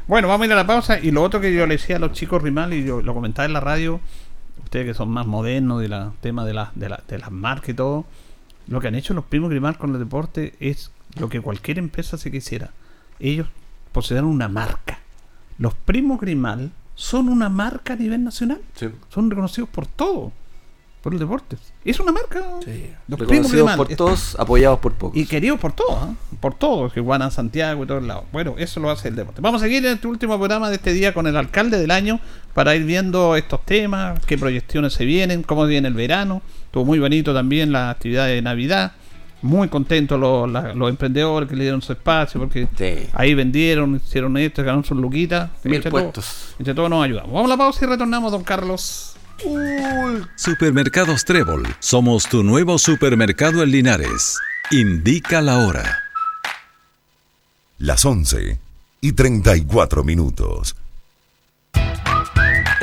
[0.07, 0.99] Bueno, vamos a ir a la pausa.
[0.99, 3.45] Y lo otro que yo le decía a los chicos Rimal, y yo lo comentaba
[3.45, 3.99] en la radio,
[4.63, 7.69] ustedes que son más modernos de la tema de, la, de, la- de las marcas
[7.69, 8.05] y todo,
[8.67, 12.17] lo que han hecho los primos Grimal con el deporte es lo que cualquier empresa
[12.17, 12.71] se quisiera.
[13.19, 13.47] Ellos
[13.91, 14.99] poseen una marca.
[15.57, 18.61] Los primos Grimal son una marca a nivel nacional.
[18.75, 18.87] Sí.
[19.09, 20.31] Son reconocidos por todo,
[21.01, 21.57] por el deporte.
[21.85, 22.41] Es una marca.
[22.63, 22.89] Sí.
[23.07, 23.77] Los primos Reconocidos Grimal.
[23.77, 25.17] por todos, apoyados por pocos.
[25.17, 26.13] y queridos por todos, ¿ah?
[26.39, 28.25] por todos, que van a Santiago y todos lados.
[28.31, 29.41] Bueno, eso lo hace el deporte.
[29.41, 32.19] Vamos a seguir en este último programa de este día con el alcalde del año
[32.53, 36.41] para ir viendo estos temas, qué proyecciones se vienen, cómo viene el verano.
[36.73, 38.93] Estuvo muy bonito también la actividad de Navidad.
[39.43, 43.07] Muy contentos los, la- los emprendedores que le dieron su espacio porque Sí.
[43.13, 45.51] ahí vendieron, hicieron esto, ganaron sus luquitas.
[45.65, 46.55] Mil Entre todos- puestos.
[46.57, 47.31] entre todos nos ayudamos.
[47.31, 49.15] Vamos a la pausa y retornamos, don Carlos.
[50.35, 51.67] Supermercados Trébol.
[51.77, 54.39] Somos tu nuevo supermercado en Linares.
[54.71, 55.99] Indica la hora.
[57.77, 58.57] Las 11
[58.99, 60.75] y 34 minutos.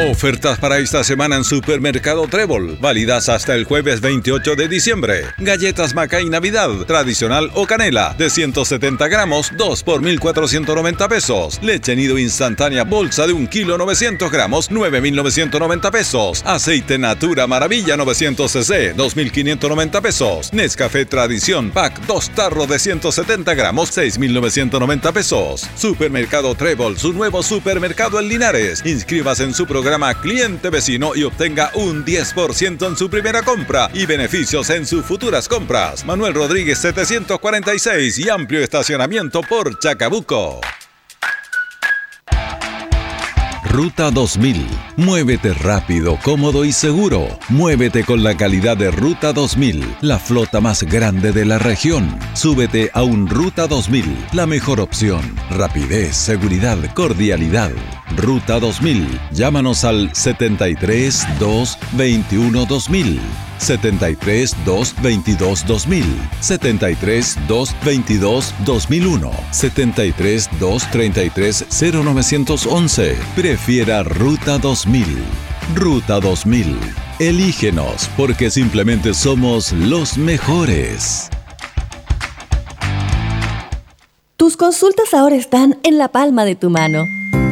[0.08, 5.24] Ofertas para esta semana en Supermercado Trébol, válidas hasta el jueves 28 de diciembre.
[5.36, 11.58] Galletas Maca y Navidad, tradicional o canela, de 170 gramos, 2 por 1,490 pesos.
[11.62, 16.42] Leche nido instantánea, bolsa de 1 kilo 900 gramos, 9,990 pesos.
[16.46, 20.50] Aceite Natura Maravilla 900 cc, 2,590 pesos.
[20.54, 25.68] Nescafé Tradición, pack 2 tarros de 170 gramos, 6,990 pesos.
[25.76, 28.82] Supermercado Trébol, su nuevo supermercado en Linares.
[28.86, 33.90] Inscríbase en su programa programa Cliente Vecino y obtenga un 10% en su primera compra
[33.92, 36.04] y beneficios en sus futuras compras.
[36.04, 40.60] Manuel Rodríguez 746 y amplio estacionamiento por Chacabuco.
[43.64, 44.64] Ruta 2000.
[44.96, 47.26] Muévete rápido, cómodo y seguro.
[47.48, 52.16] Muévete con la calidad de Ruta 2000, la flota más grande de la región.
[52.34, 55.34] Súbete a un Ruta 2000, la mejor opción.
[55.50, 57.72] Rapidez, seguridad, cordialidad.
[58.16, 59.06] Ruta 2000.
[59.32, 63.20] Llámanos al 73 2 21 2000.
[63.60, 66.04] 73 222 2000,
[66.40, 73.16] 73 222 2001, 73 233 0911.
[73.36, 75.04] Prefiera Ruta 2000.
[75.74, 76.78] Ruta 2000.
[77.18, 81.28] Elígenos porque simplemente somos los mejores.
[84.36, 87.04] Tus consultas ahora están en la palma de tu mano.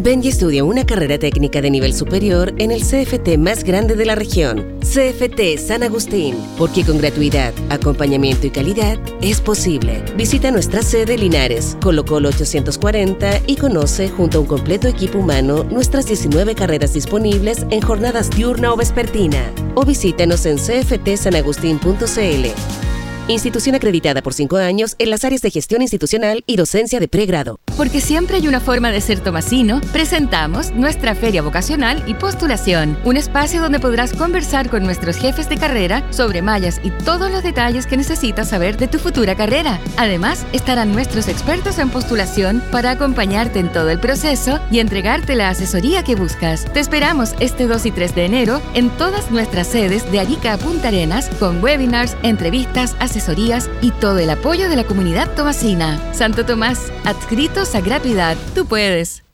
[0.00, 4.06] Ven y estudia una carrera técnica de nivel superior en el CFT más grande de
[4.06, 10.04] la región, CFT San Agustín, porque con gratuidad, acompañamiento y calidad es posible.
[10.16, 15.64] Visita nuestra sede Linares, Colo Colo 840 y conoce junto a un completo equipo humano
[15.64, 19.50] nuestras 19 carreras disponibles en jornadas diurna o vespertina.
[19.74, 22.97] O visítanos en cftsanagustin.cl.
[23.28, 27.60] Institución acreditada por cinco años en las áreas de gestión institucional y docencia de pregrado.
[27.76, 33.18] Porque siempre hay una forma de ser tomasino, presentamos nuestra feria vocacional y postulación, un
[33.18, 37.86] espacio donde podrás conversar con nuestros jefes de carrera sobre mallas y todos los detalles
[37.86, 39.78] que necesitas saber de tu futura carrera.
[39.98, 45.50] Además, estarán nuestros expertos en postulación para acompañarte en todo el proceso y entregarte la
[45.50, 46.64] asesoría que buscas.
[46.72, 50.56] Te esperamos este 2 y 3 de enero en todas nuestras sedes de Arica a
[50.58, 53.17] Punta Arenas con webinars, entrevistas, asesorías
[53.82, 55.98] y todo el apoyo de la comunidad tomasina.
[56.14, 59.24] Santo Tomás, adscritos a gratuidad, tú puedes.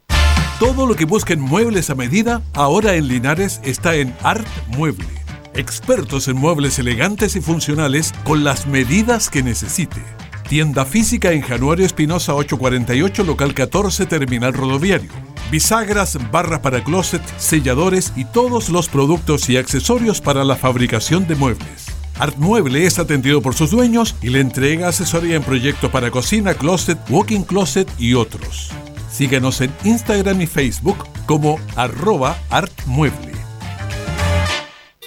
[0.58, 5.06] Todo lo que busquen muebles a medida, ahora en Linares está en Art Mueble.
[5.54, 10.02] Expertos en muebles elegantes y funcionales con las medidas que necesite.
[10.48, 15.10] Tienda física en Januario Espinosa 848, local 14, terminal rodoviario.
[15.50, 21.34] Bisagras, barras para closet, selladores y todos los productos y accesorios para la fabricación de
[21.34, 21.93] muebles.
[22.18, 26.54] Art Mueble es atendido por sus dueños y le entrega asesoría en proyectos para cocina,
[26.54, 28.70] closet, walking closet y otros.
[29.10, 33.43] Síguenos en Instagram y Facebook como arroba artmueble.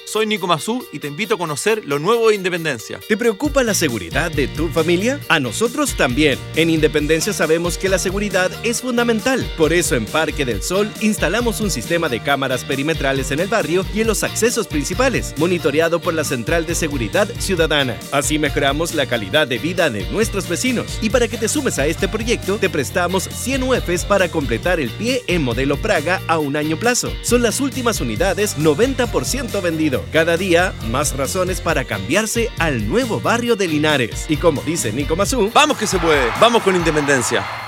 [0.08, 2.98] Soy Nico Mazú y te invito a conocer lo nuevo de Independencia.
[3.10, 5.20] ¿Te preocupa la seguridad de tu familia?
[5.28, 6.40] A nosotros también.
[6.56, 9.46] En Independencia sabemos que la seguridad es fundamental.
[9.58, 13.86] Por eso en Parque del Sol instalamos un sistema de cámaras perimetrales en el barrio
[13.94, 18.00] y en los accesos principales, monitoreado por la Central de Seguridad Ciudadana.
[18.14, 21.00] Así mejoramos la calidad de vida de nuestros vecinos.
[21.02, 24.90] Y para que te sumes a este proyecto, te prestamos 100 UFs para completar el
[24.90, 27.12] pie en modelo Praga a un año plazo.
[27.24, 29.98] Son las últimas unidades 90% vendido.
[30.12, 34.26] Cada día, más razones para cambiarse al nuevo barrio de Linares.
[34.30, 36.32] Y como dice Nico Mazú, ¡vamos que se puede!
[36.40, 37.67] ¡Vamos con Independencia!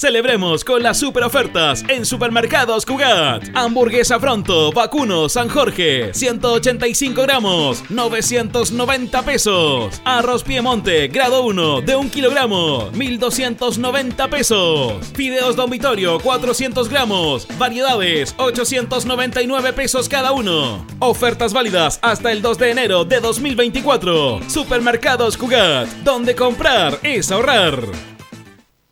[0.00, 3.50] Celebremos con las super ofertas en Supermercados Cugat.
[3.54, 10.00] Hamburguesa Pronto, vacuno San Jorge, 185 gramos, 990 pesos.
[10.06, 15.06] Arroz Piemonte, grado 1, de 1 kilogramo, 1290 pesos.
[15.12, 20.86] Fideos Dormitorio, 400 gramos, variedades, 899 pesos cada uno.
[21.00, 24.48] Ofertas válidas hasta el 2 de enero de 2024.
[24.48, 28.09] Supermercados Cugat, donde comprar es ahorrar.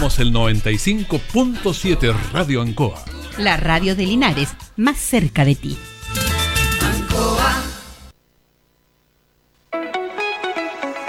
[0.00, 3.04] Somos el 95.7 Radio Ancoa.
[3.36, 4.48] La radio de Linares,
[4.78, 5.76] más cerca de ti.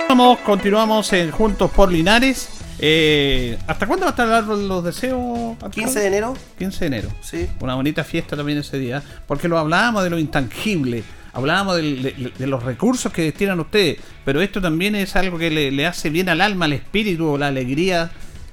[0.10, 2.50] Vamos, continuamos en Juntos por Linares.
[2.80, 5.56] Eh, ¿Hasta cuándo va a estar el árbol de los deseos?
[5.72, 6.34] 15 de enero.
[6.60, 7.10] 15 de enero.
[7.22, 7.48] Sí.
[7.62, 9.02] Una bonita fiesta también ese día.
[9.26, 11.06] Porque lo hablábamos de lo intangible.
[11.32, 14.00] Hablábamos de los recursos que destinan ustedes.
[14.26, 17.48] Pero esto también es algo que le, le hace bien al alma, al espíritu, la
[17.48, 18.12] alegría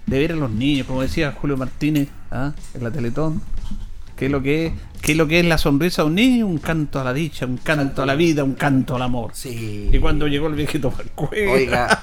[0.08, 0.86] de ver a los niños.
[0.86, 2.52] Como decía Julio Martínez ¿ah?
[2.74, 3.42] en la Teletón.
[4.16, 4.72] ¿Qué es lo que es?
[5.00, 6.46] ¿Qué es lo que es la sonrisa de un niño?
[6.46, 9.30] Un canto a la dicha, un canto a la vida, un canto al amor.
[9.32, 9.90] Sí.
[9.92, 11.30] Y cuando llegó el viejito Pascual.
[11.50, 12.02] Oiga,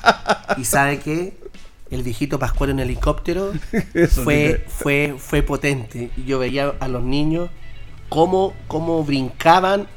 [0.58, 1.38] ¿y sabe qué?
[1.92, 3.52] El viejito Pascual en helicóptero
[4.10, 6.10] fue, fue, fue potente.
[6.16, 7.50] Y Yo veía a los niños
[8.08, 9.88] cómo, cómo brincaban,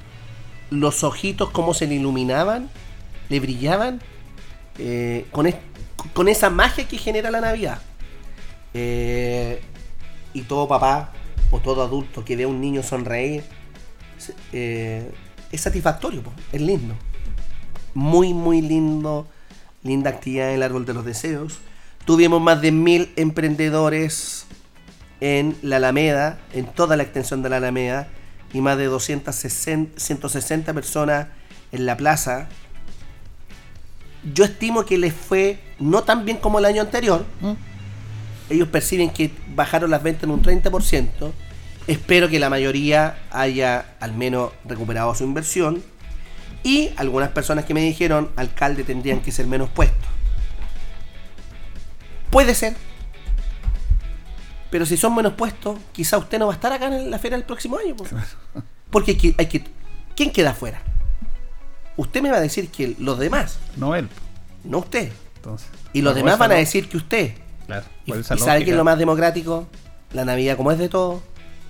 [0.70, 2.68] los ojitos, cómo se le iluminaban,
[3.28, 4.00] le brillaban,
[4.78, 5.54] eh, con, es-
[6.14, 7.80] con esa magia que genera la Navidad.
[8.80, 9.60] Eh,
[10.32, 11.10] y todo papá
[11.50, 13.42] o todo adulto que ve a un niño sonreír
[14.52, 15.10] eh,
[15.50, 16.22] es satisfactorio,
[16.52, 16.94] es lindo.
[17.92, 19.26] Muy, muy lindo,
[19.82, 21.58] linda actividad en el Árbol de los Deseos.
[22.04, 24.46] Tuvimos más de mil emprendedores
[25.20, 28.06] en la Alameda, en toda la extensión de la Alameda,
[28.52, 31.26] y más de 260, 160 personas
[31.72, 32.48] en la plaza.
[34.32, 37.24] Yo estimo que les fue no tan bien como el año anterior.
[38.50, 41.32] Ellos perciben que bajaron las ventas en un 30%.
[41.86, 45.82] Espero que la mayoría haya al menos recuperado su inversión.
[46.62, 50.08] Y algunas personas que me dijeron, alcalde, tendrían que ser menos puestos.
[52.30, 52.74] Puede ser.
[54.70, 57.36] Pero si son menos puestos, quizá usted no va a estar acá en la feria
[57.36, 57.96] el próximo año.
[57.96, 58.04] po.
[58.90, 59.64] Porque hay que, hay que-
[60.14, 60.82] ¿Quién queda afuera?
[61.96, 63.58] Usted me va a decir que los demás.
[63.76, 64.08] No él.
[64.64, 65.10] No usted.
[65.36, 67.34] Entonces, Y los demás van a decir que usted.
[67.68, 68.70] Claro, Y, y sabe que lógica.
[68.72, 69.68] es lo más democrático,
[70.12, 71.22] la Navidad como es de todos,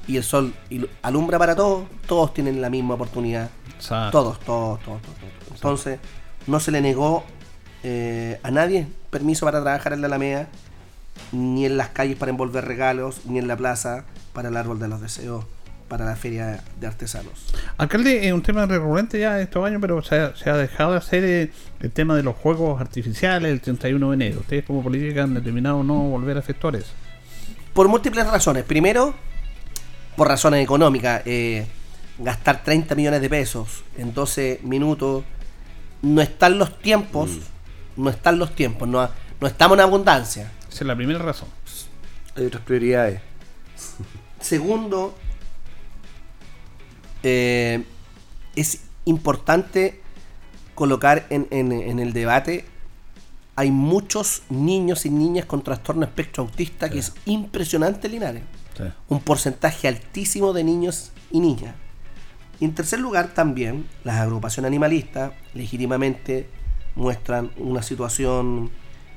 [0.06, 0.54] y el sol
[1.02, 3.50] alumbra para todos, todos tienen la misma oportunidad.
[3.74, 4.10] Exacto.
[4.22, 5.16] Todos, todos, todos, todos.
[5.18, 5.54] todos.
[5.54, 5.98] Entonces,
[6.46, 7.24] no se le negó
[7.82, 10.48] eh, a nadie permiso para trabajar en la Alameda,
[11.32, 14.88] ni en las calles para envolver regalos, ni en la plaza para el árbol de
[14.88, 15.44] los deseos,
[15.88, 17.32] para la feria de artesanos.
[17.76, 20.98] Alcalde, es un tema recurrente ya estos años, pero se ha, se ha dejado de
[20.98, 24.40] hacer eh, el tema de los juegos artificiales el 31 de enero.
[24.40, 26.92] ¿Ustedes como política han determinado no volver a efectuar eso?
[27.72, 28.64] Por múltiples razones.
[28.64, 29.14] Primero,
[30.16, 31.22] por razones económicas.
[31.24, 31.66] eh,
[32.18, 35.24] gastar 30 millones de pesos en 12 minutos.
[36.02, 37.30] No están los tiempos.
[37.96, 38.88] No están los tiempos.
[38.88, 39.08] No,
[39.40, 40.52] no estamos en abundancia.
[40.68, 41.48] Esa es la primera razón.
[42.36, 43.20] Hay otras prioridades.
[44.40, 45.16] Segundo,
[47.22, 47.84] eh,
[48.56, 50.00] es importante
[50.74, 52.64] colocar en, en- en el debate,
[53.56, 58.42] hay muchos niños y niñas con trastorno espectro autista que es impresionante, Linares.
[59.08, 61.74] Un porcentaje altísimo de niños y niñas.
[62.60, 66.48] Y en tercer lugar, también las agrupaciones animalistas legítimamente
[66.94, 68.70] muestran una situación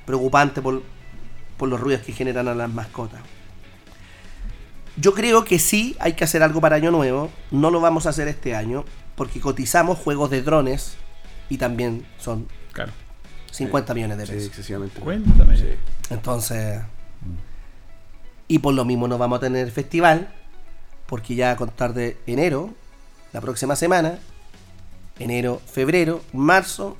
[0.05, 0.81] preocupante por,
[1.57, 3.21] por los ruidos que generan a las mascotas.
[4.97, 7.29] Yo creo que sí hay que hacer algo para Año Nuevo.
[7.51, 8.83] No lo vamos a hacer este año
[9.15, 10.95] porque cotizamos juegos de drones
[11.49, 12.91] y también son Claro.
[13.51, 14.47] 50 millones de Sí, pesos.
[14.47, 14.99] excesivamente.
[14.99, 15.57] Cuéntame.
[15.57, 15.65] Sí.
[16.09, 16.81] Entonces,
[18.47, 20.29] y por lo mismo no vamos a tener festival
[21.05, 22.73] porque ya a contar de enero,
[23.33, 24.19] la próxima semana,
[25.19, 26.97] enero, febrero, marzo,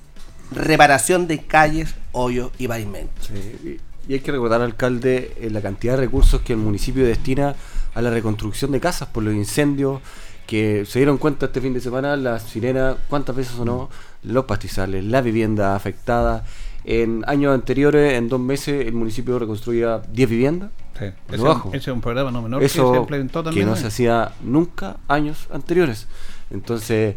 [0.51, 3.27] reparación de calles, hoyos y pavimentos.
[3.27, 7.05] Sí, y, y hay que recordar, alcalde, eh, la cantidad de recursos que el municipio
[7.05, 7.55] destina
[7.93, 10.01] a la reconstrucción de casas por los incendios
[10.47, 13.89] que se dieron cuenta este fin de semana, la sirena, cuántas veces sonó,
[14.23, 16.43] los pastizales, la vivienda afectada.
[16.83, 20.71] En años anteriores, en dos meses, el municipio reconstruía 10 viviendas.
[20.97, 21.05] Sí.
[21.31, 23.65] Ese, ese es un programa no menor que Eso se implementó también.
[23.65, 26.07] que no se hacía nunca años anteriores.
[26.49, 27.15] Entonces,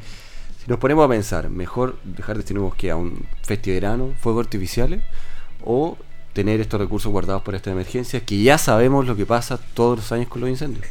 [0.63, 5.03] si nos ponemos a pensar, mejor dejar destinamos que a un festiverano, fuegos artificiales,
[5.65, 5.97] o
[6.35, 10.13] tener estos recursos guardados para esta emergencia, que ya sabemos lo que pasa todos los
[10.13, 10.85] años con los incendios.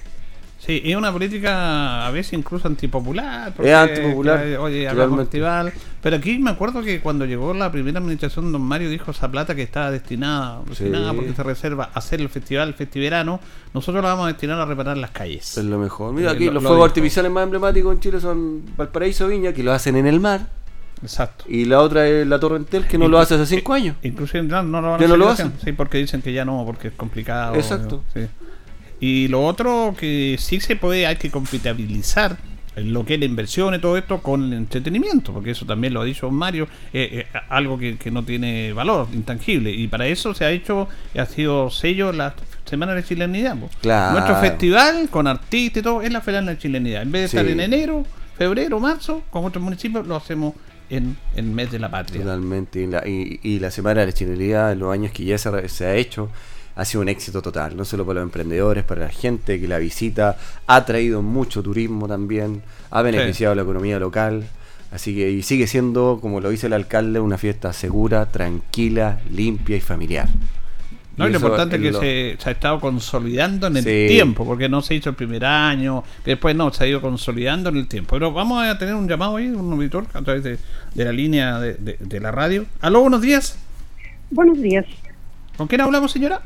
[0.65, 3.53] Sí, es una política a veces incluso antipopular.
[3.61, 5.73] Es antipopular, que, Oye, festival.
[6.01, 9.55] Pero aquí me acuerdo que cuando llegó la primera administración, don Mario dijo esa plata
[9.55, 11.15] que estaba destinada, destinada Sí.
[11.17, 13.41] porque se reserva a hacer el festival, el festiverano,
[13.73, 15.57] nosotros la vamos a destinar a reparar las calles.
[15.57, 16.13] Es lo mejor.
[16.13, 16.85] Mira, Eh, aquí lo- los lo fuegos dijo.
[16.85, 20.47] artificiales más emblemáticos en Chile son Valparaíso Viña, que lo hacen en el mar.
[21.03, 21.45] Exacto.
[21.47, 23.95] Y la otra es la Torrentel, que no lo hace hace cinco años.
[24.01, 25.53] Inclusive no, no lo van a no lo hacen.
[25.63, 27.55] Sí, porque dicen que ya no, porque es complicado.
[27.55, 28.03] Exacto.
[28.13, 28.21] sí.
[28.99, 32.37] Y lo otro que sí se puede, hay que compatibilizar
[32.75, 36.01] lo que es la inversión y todo esto con el entretenimiento, porque eso también lo
[36.01, 39.71] ha dicho Mario, eh, eh, algo que, que no tiene valor, intangible.
[39.71, 40.87] Y para eso se ha hecho,
[41.17, 42.33] ha sido sello la
[42.65, 43.57] Semana de la Chilenidad.
[43.81, 44.13] Claro.
[44.13, 47.01] Nuestro festival con artistas y todo es la Feria de la Chilenidad.
[47.03, 47.37] En vez de Sí.
[47.37, 48.05] estar en enero,
[48.37, 50.53] febrero, marzo, con otros municipios, lo hacemos
[50.95, 52.21] en el mes de la patria.
[52.21, 52.81] Totalmente.
[52.81, 55.69] Y la, y, y la Semana de la Chilería, en los años que ya se,
[55.69, 56.29] se ha hecho,
[56.75, 57.75] ha sido un éxito total.
[57.75, 60.37] No solo para los emprendedores, para la gente que la visita.
[60.67, 62.63] Ha traído mucho turismo también.
[62.91, 64.47] Ha beneficiado a la economía local.
[64.91, 69.77] Así que y sigue siendo, como lo dice el alcalde, una fiesta segura, tranquila, limpia
[69.77, 70.29] y familiar.
[71.15, 74.05] No, y lo importante es que lo- se, se ha estado consolidando en el Sí.
[74.07, 77.69] tiempo, porque no se hizo el primer año, que después no, se ha ido consolidando
[77.69, 78.15] en el tiempo.
[78.15, 80.57] Pero vamos a tener un llamado ahí, un auditor, a través de,
[80.95, 82.65] de la línea de, de- de la radio.
[82.81, 83.59] Aló, buenos días.
[84.31, 84.85] Buenos días.
[85.55, 86.41] ¿Con quién hablamos, señora?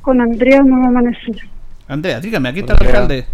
[0.00, 1.36] Con Andrea Nuevo Amanecer.
[1.86, 3.26] Andrea, dígame, aquí está el alcalde.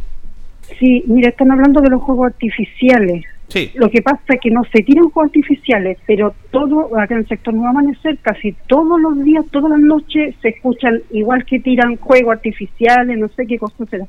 [0.81, 3.25] Sí, mira, están hablando de los juegos artificiales.
[3.49, 3.71] Sí.
[3.75, 7.29] Lo que pasa es que no se tiran juegos artificiales, pero todo, acá en el
[7.29, 11.97] sector Nuevo Amanecer, casi todos los días, todas las noches, se escuchan igual que tiran
[11.97, 14.07] juegos artificiales, no sé qué cosa será.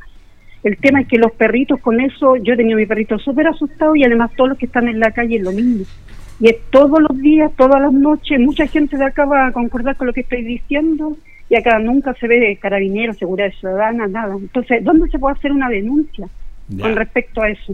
[0.62, 3.48] El tema es que los perritos con eso, yo he tenido a mi perrito súper
[3.48, 5.86] asustado y además todos los que están en la calle es lo mismo.
[6.42, 9.96] Y es todos los días, todas las noches, mucha gente de acá va a concordar
[9.96, 11.16] con lo que estoy diciendo
[11.50, 14.36] y acá nunca se ve carabineros, seguridad ciudadana, nada.
[14.36, 16.28] Entonces, ¿dónde se puede hacer una denuncia
[16.68, 16.84] Ya.
[16.84, 17.74] con respecto a eso?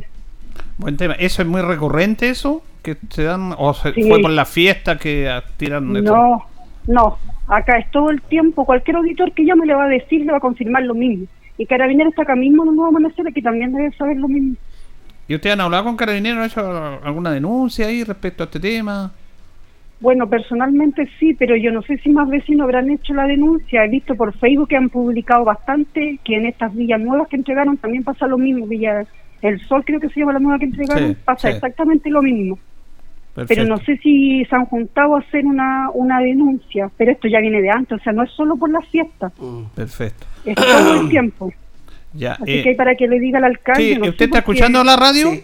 [0.77, 1.13] Buen tema.
[1.13, 2.61] ¿Eso es muy recurrente, eso?
[2.83, 3.53] ¿Que se dan?
[3.57, 4.03] ¿O se- Sí.
[4.09, 6.15] fue por la fiesta que tiran de todo?
[6.15, 6.45] No,
[6.87, 7.17] no,
[7.47, 10.37] acá es todo el tiempo, cualquier auditor que llame le va a decir, le va
[10.37, 11.25] a confirmar lo mismo.
[11.57, 14.55] Y Carabinero está acá mismo en un nuevo amanecer que también debe saber lo mismo.
[15.27, 16.37] ¿Y ustedes han hablado con Carabineros?
[16.39, 19.11] ¿Han hecho alguna denuncia ahí respecto a este tema?
[20.01, 23.85] Bueno, personalmente sí, pero yo no sé si más vecinos habrán hecho la denuncia.
[23.85, 27.77] He visto por Facebook que han publicado bastante que en estas villas nuevas que entregaron
[27.77, 28.67] también pasa lo mismo.
[28.67, 29.05] Villa
[29.41, 31.55] El Sol creo que se llama la nueva que entregaron, Sí, pasa sí.
[31.55, 32.57] exactamente lo mismo.
[33.33, 33.61] Perfecto.
[33.63, 37.41] Pero no sé si se han juntado a hacer una, una denuncia, pero esto ya
[37.41, 39.33] viene de antes, o sea, no es solo por las fiestas,
[39.75, 40.25] Perfecto.
[40.45, 41.51] es todo el tiempo.
[42.13, 43.93] Ya, Así eh, que hay para que le diga al alcalde.
[43.93, 45.31] sí, no ¿usted está escuchando la radio?
[45.31, 45.43] Sí,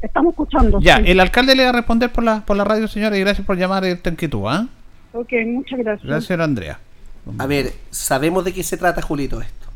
[0.00, 0.80] estamos escuchando.
[0.80, 1.02] Ya, sí.
[1.06, 3.58] el alcalde le va a responder por la, por la radio, señora, y gracias por
[3.58, 4.66] llamar esta inquietud, ¿ah?
[5.12, 6.06] Ok, muchas gracias.
[6.08, 6.78] Gracias, Andrea.
[7.36, 9.68] A ver, ¿sabemos de qué se trata, Julito, esto?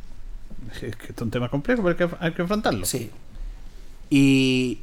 [0.87, 2.87] Es que es un tema complejo, pero hay que, hay que enfrentarlo.
[2.87, 3.11] Sí.
[4.15, 4.81] Y,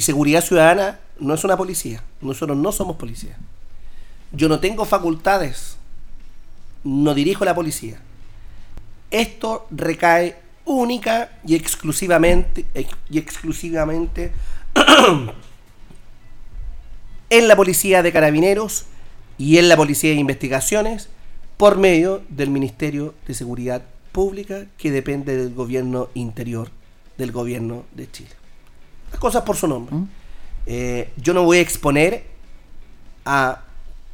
[0.00, 2.02] seguridad ciudadana no es una policía.
[2.20, 3.36] Nosotros no somos policía.
[4.32, 5.76] Yo no tengo facultades.
[6.82, 8.00] No dirijo la policía.
[9.12, 14.32] Esto recae única y exclusivamente ex- y exclusivamente
[17.30, 18.86] en la policía de carabineros
[19.38, 21.08] y en la policía de investigaciones
[21.56, 26.72] por medio del Ministerio de Seguridad Pública que depende del gobierno interior
[27.16, 28.30] del gobierno de Chile.
[29.10, 29.94] Las cosas por su nombre.
[30.66, 32.24] Eh, yo no voy a exponer
[33.24, 33.62] a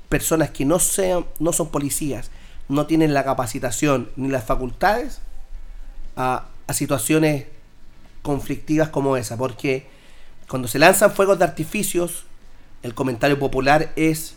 [0.09, 2.31] personas que no sean, no son policías,
[2.69, 5.21] no tienen la capacitación ni las facultades
[6.17, 7.47] a, a situaciones
[8.23, 9.87] conflictivas como esa, porque
[10.49, 12.25] cuando se lanzan fuegos de artificios,
[12.83, 14.37] el comentario popular es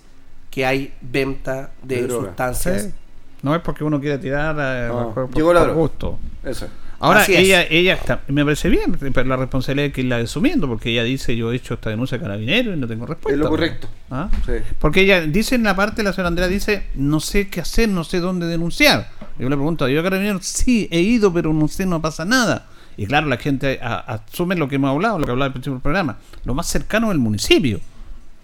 [0.51, 2.83] que hay venta de, sustancias.
[2.83, 2.93] Sí.
[3.41, 6.19] No es porque uno quiere tirar eh, No, por, por- llegó la por gusto.
[6.43, 6.67] Eso.
[6.99, 10.91] Ahora, ella, ella está- me parece bien, pero la responsabilidad es que la asumiendo, porque
[10.91, 13.33] ella dice: Yo he hecho esta denuncia a carabinero y no tengo respuesta.
[13.33, 13.87] Es lo correcto.
[14.09, 14.29] ¿Ah?
[14.45, 14.53] Sí.
[14.79, 18.03] Porque ella dice en la parte, la señora Andrea dice: No sé qué hacer, no
[18.03, 19.09] sé dónde denunciar.
[19.37, 20.39] Yo le pregunto: ¿Yo a carabinero?
[20.41, 22.67] Sí, he ido, pero no sé, no pasa nada.
[22.97, 23.97] Y claro, la gente a-
[24.29, 26.17] asume lo que hemos hablado, lo que hablaba al principio del programa.
[26.45, 27.81] Lo más cercano es el municipio.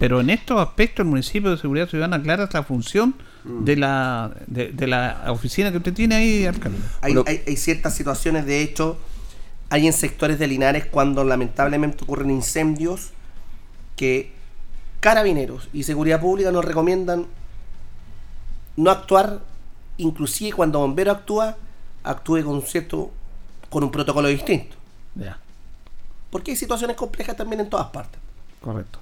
[0.02, 4.32] Pero en estos aspectos, el municipio de seguridad ciudadana, clara es la función de la
[4.48, 6.76] de, de la oficina que usted tiene ahí, alcalde.
[7.02, 8.98] Hay, hay- hay ciertas situaciones, de hecho,
[9.70, 13.10] hay en sectores de Linares cuando lamentablemente ocurren incendios
[13.94, 14.32] que
[14.98, 17.26] carabineros y seguridad pública nos recomiendan
[18.76, 19.38] no actuar,
[19.98, 21.56] inclusive cuando bombero actúa,
[22.02, 23.12] actúe con cierto,
[23.70, 24.74] con un protocolo distinto.
[25.14, 25.38] Ya.
[26.30, 28.18] Porque hay situaciones complejas también en todas partes.
[28.60, 28.98] Correcto.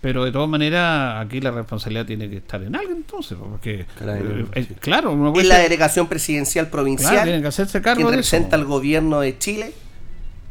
[0.00, 4.46] Pero de todas maneras, aquí la responsabilidad tiene que estar en algo entonces, porque eh,
[4.54, 8.10] eh, claro, uno puede Es la delegación presidencial provincial Claro, tienen que hacerse cargo quien
[8.10, 9.72] de representa al gobierno de Chile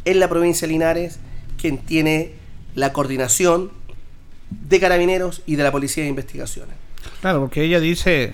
[0.03, 1.19] en la provincia de Linares,
[1.59, 2.33] quien tiene
[2.75, 3.71] la coordinación
[4.49, 6.75] de carabineros y de la policía de investigaciones.
[7.21, 8.33] Claro, porque ella dice,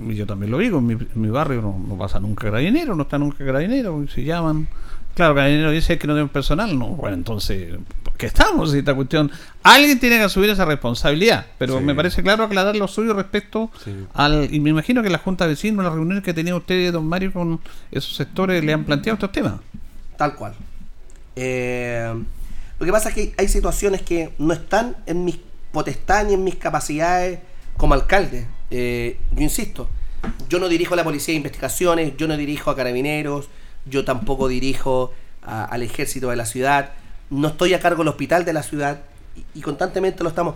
[0.00, 2.94] y yo también lo digo, en mi, en mi barrio no, no pasa nunca carabinero,
[2.94, 4.68] no está nunca carabinero, y se llaman.
[5.14, 8.94] Claro, carabinero dice que no tiene personal, no, bueno, entonces, ¿por ¿qué estamos en esta
[8.96, 9.30] cuestión?
[9.62, 11.84] Alguien tiene que asumir esa responsabilidad, pero Sí.
[11.84, 13.70] me parece claro aclarar lo suyo respecto
[14.12, 14.52] al.
[14.52, 17.32] Y me imagino que la Junta de Vecinos, las reuniones que tenía usted, don Mario,
[17.32, 17.60] con
[17.92, 19.54] esos sectores, le han planteado estos temas.
[20.16, 20.54] Tal cual.
[21.36, 22.12] Eh,
[22.78, 25.38] lo que pasa es que hay situaciones que no están en mis
[25.72, 27.38] potestades ni en mis capacidades
[27.76, 28.46] como alcalde.
[28.70, 29.88] Eh, yo insisto,
[30.48, 33.48] yo no dirijo a la policía de investigaciones, yo no dirijo a carabineros,
[33.86, 35.12] yo tampoco dirijo
[35.42, 36.92] al ejército de la ciudad,
[37.28, 39.02] no estoy a cargo del hospital de la ciudad
[39.36, 40.54] y, y constantemente lo estamos.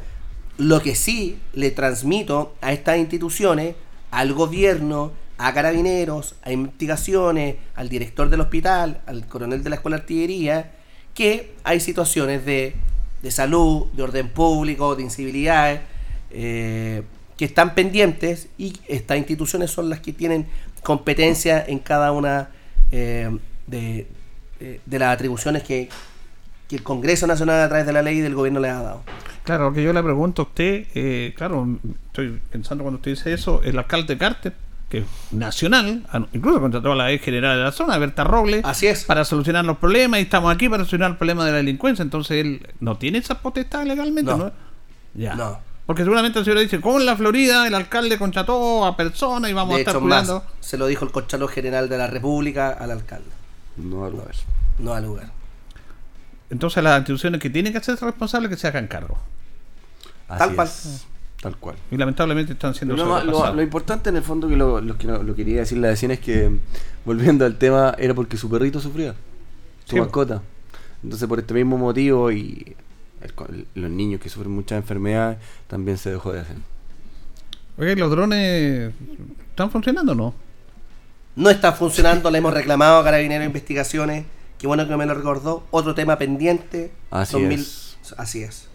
[0.57, 3.77] Lo que sí le transmito a estas instituciones,
[4.11, 9.99] al gobierno, a carabineros, a investigaciones, al director del hospital, al coronel de la escuela
[9.99, 10.73] de artillería,
[11.15, 12.75] que hay situaciones de,
[13.23, 15.81] de salud, de orden público, de incivilidades,
[16.31, 17.03] eh,
[17.39, 20.47] que están pendientes y estas instituciones son las que tienen
[20.83, 22.49] competencia en cada una
[22.93, 23.31] eh,
[23.67, 24.07] de,
[24.61, 25.89] eh, de las atribuciones que,
[26.69, 29.03] que el Congreso Nacional a través de la ley y del gobierno le ha dado.
[29.45, 31.67] Claro, que yo le pregunto a usted, eh, claro,
[32.09, 34.53] estoy pensando cuando usted dice eso, el alcalde Carter,
[34.91, 38.63] que es nacional, an- incluso contrató a la ex general de la zona, Berta Robles,
[38.65, 39.05] Así es.
[39.05, 42.39] para solucionar los problemas y estamos aquí para solucionar el problema de la delincuencia, entonces
[42.45, 44.37] él no tiene esa potestad legalmente, No.
[44.39, 44.53] ¿no?
[45.15, 45.35] Ya.
[45.35, 45.61] No.
[45.89, 49.71] Porque seguramente el señor dice, con la Florida el alcalde contrató a personas y vamos
[49.71, 50.35] de a estar hecho, cuidando.
[50.35, 53.31] más, se lo dijo el Contralor General de la República al alcalde.
[53.79, 54.35] No al lugar.
[54.79, 55.31] No al lugar.
[56.51, 59.19] Entonces las instituciones que tienen que hacerse responsables que se hagan cargo.
[60.29, 60.67] Así Tal cual.
[60.69, 61.07] es,
[61.41, 61.77] Tal cual.
[61.91, 64.99] Y lamentablemente están siendo Lo, más- lo- lo importante en el fondo que lo, lo
[64.99, 66.51] que no- lo quería decir la vecina es que,
[67.07, 69.15] volviendo al tema, era porque su perrito sufría,
[69.87, 70.01] su Sí.
[70.01, 70.43] mascota.
[71.03, 72.77] Entonces, por este mismo motivo y
[73.21, 76.57] el los niños que sufren muchas enfermedades, también se dejó de hacer.
[77.79, 78.93] Oye, ¿los drones
[79.51, 80.35] están funcionando o no?
[81.37, 84.25] No está funcionando, le hemos reclamado a Carabineros de Investigaciones.
[84.59, 85.63] Qué bueno que me lo recordó.
[85.71, 86.91] Otro tema pendiente.
[87.11, 87.97] Así 2000 es.
[88.17, 88.67] Así es.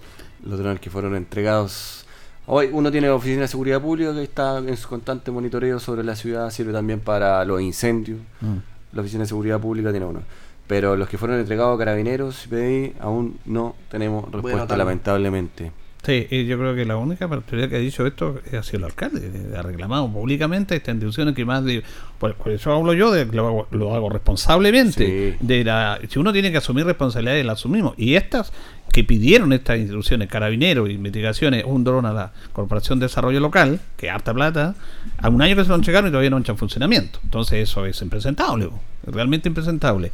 [0.41, 2.05] Los drones que fueron entregados.
[2.45, 6.03] Hoy uno tiene la Oficina de Seguridad Pública que está en su constante monitoreo sobre
[6.03, 8.19] la ciudad, sirve también para los incendios.
[8.41, 8.57] Mm.
[8.93, 10.21] La Oficina de Seguridad Pública tiene uno.
[10.67, 15.71] Pero los que fueron entregados a carabineros y PDI aún no tenemos respuesta, lamentablemente.
[16.05, 18.83] Sí, y yo creo que la única autoridad que ha dicho esto ha sido el
[18.85, 19.21] alcalde.
[19.23, 21.81] eh, Ha reclamado públicamente estas instituciones que más de.
[22.19, 25.37] Por, por eso hablo yo, de, lo, hago, lo hago responsablemente.
[25.39, 27.93] De la, si uno tiene que asumir responsabilidades, las asumimos.
[27.97, 28.51] Y estas
[28.91, 34.09] que pidieron estas instituciones, carabineros, investigaciones, un dron a la Corporación de Desarrollo Local, que
[34.09, 34.75] harta plata,
[35.17, 37.19] a un año que se lo entregaron y todavía no han hecho en funcionamiento.
[37.23, 38.69] Entonces eso es impresentable,
[39.07, 40.11] realmente impresentable.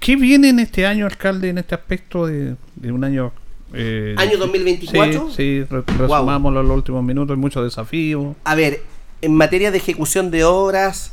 [0.00, 3.32] ¿Qué viene en este año, alcalde, en este aspecto de, de un año...
[3.74, 5.28] eh, ¿Año 2024?
[5.28, 8.34] Sí, sí re- resumamos los, los últimos minutos, hay muchos desafíos.
[8.44, 8.82] A ver,
[9.20, 11.12] en materia de ejecución de obras,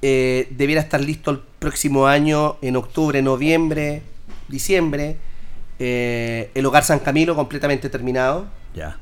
[0.00, 4.02] eh, debiera estar listo el próximo año, en octubre, noviembre,
[4.48, 5.16] diciembre.
[5.80, 8.46] eh, el Hogar San Camilo completamente terminado.
[8.74, 8.96] Ya.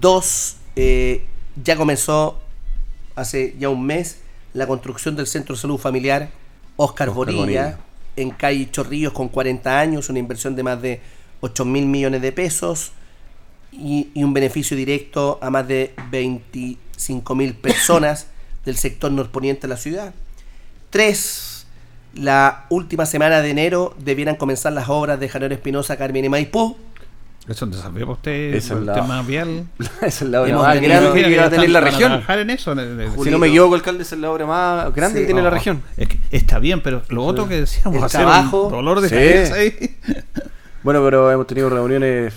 [0.00, 1.24] Dos, eh,
[1.62, 2.40] ya comenzó
[3.16, 4.20] hace ya un mes
[4.54, 6.30] la construcción del Centro de Salud Familiar
[6.76, 7.78] Oscar, Oscar Bonilla, Bonilla.
[8.20, 11.00] En calle Chorrillos con 40 años, una inversión de más de
[11.40, 12.92] 8 mil millones de pesos
[13.72, 18.26] y, y un beneficio directo a más de 25 mil personas
[18.64, 20.14] del sector norponiente de la ciudad.
[20.90, 21.66] Tres,
[22.14, 26.76] la última semana de enero debieran comenzar las obras de Janero Espinosa, Carmen y Maipú.
[27.48, 29.64] Eso es un desafío para usted, es el tema vial.
[30.02, 32.10] Es la obra más grande que va a tener la región.
[32.10, 34.44] trabajar en eso, en el- en el- Si no me equivoco, alcalde, es la obra
[34.46, 35.22] más grande Sí.
[35.22, 35.82] que tiene la No, región.
[35.96, 38.64] es que está bien, pero lo otro que decíamos, El hacer trabajo.
[38.66, 39.14] un dolor de Sí.
[39.14, 39.96] cabeza ahí.
[40.82, 42.32] Bueno, pero hemos tenido reuniones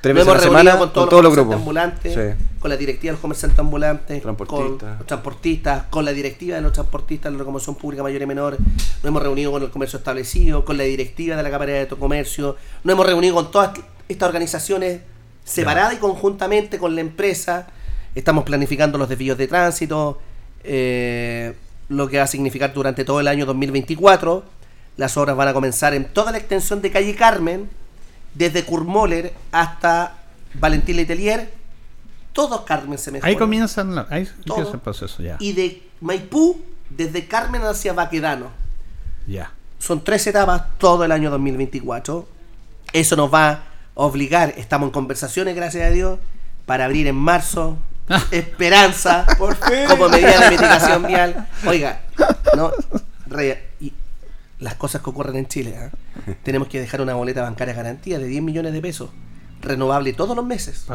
[0.00, 1.56] tres veces a la hemos reunido semana con todos, todos los los grupos.
[1.60, 2.44] ambulantes, Sí.
[2.58, 4.78] con la directiva de los comerciantes ambulantes, Transportistas.
[4.88, 8.26] con los transportistas, con la directiva de los transportistas de la locomoción pública mayor y
[8.26, 8.56] menor.
[8.58, 12.56] Nos hemos reunido con el comercio establecido, con la directiva de la Cámara de Comercio.
[12.82, 13.70] Nos hemos reunido con todas
[14.08, 15.00] estas organizaciones
[15.44, 17.66] separadas y conjuntamente con la empresa.
[18.14, 20.20] Estamos planificando los desvíos de tránsito,
[20.62, 21.54] eh,
[21.88, 24.44] lo que va a significar durante todo el año 2024.
[24.96, 27.68] Las obras van a comenzar en toda la extensión de calle Carmen,
[28.34, 30.16] desde Kurmoller hasta
[30.54, 31.50] Valentín Letelier.
[32.32, 33.28] Todo Carmen se mejora.
[33.28, 35.36] Ahí comienzan, la- ahí empieza el proceso ya.
[35.40, 38.48] Y de Maipú, desde Carmen hacia Baquedano.
[39.26, 39.52] Ya.
[39.78, 42.26] Son tres etapas todo el año 2024.
[42.92, 43.62] Eso nos va
[43.94, 46.18] obligar, estamos en conversaciones, gracias a Dios,
[46.66, 47.78] para abrir en marzo.
[48.30, 49.86] Esperanza, Por fin.
[49.88, 51.48] como medida de mitigación vial.
[51.66, 52.02] Oiga,
[52.54, 52.70] no,
[53.26, 53.92] re- y
[54.58, 55.74] las cosas que ocurren en Chile.
[55.78, 55.90] ¿ah?
[56.42, 59.10] Tenemos que dejar una boleta bancaria garantía de 10 millones de pesos,
[59.62, 60.86] renovable todos los meses.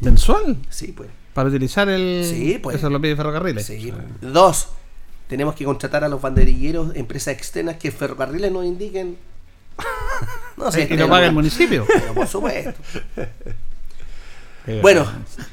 [0.00, 0.58] ¿Mensual?
[0.68, 1.08] Sí, pues.
[1.34, 2.24] Para utilizar el.
[2.28, 2.76] Sí, pues.
[2.76, 3.64] Eso lo pide ferrocarriles.
[3.64, 3.92] Sí.
[4.20, 4.68] Dos,
[5.28, 9.16] tenemos que contratar a los banderilleros, empresas externas que ferrocarriles nos indiquen.
[10.56, 11.86] No Eh, y lo paga el municipio.
[11.86, 12.72] Pero por supuesto.
[14.82, 15.06] Bueno,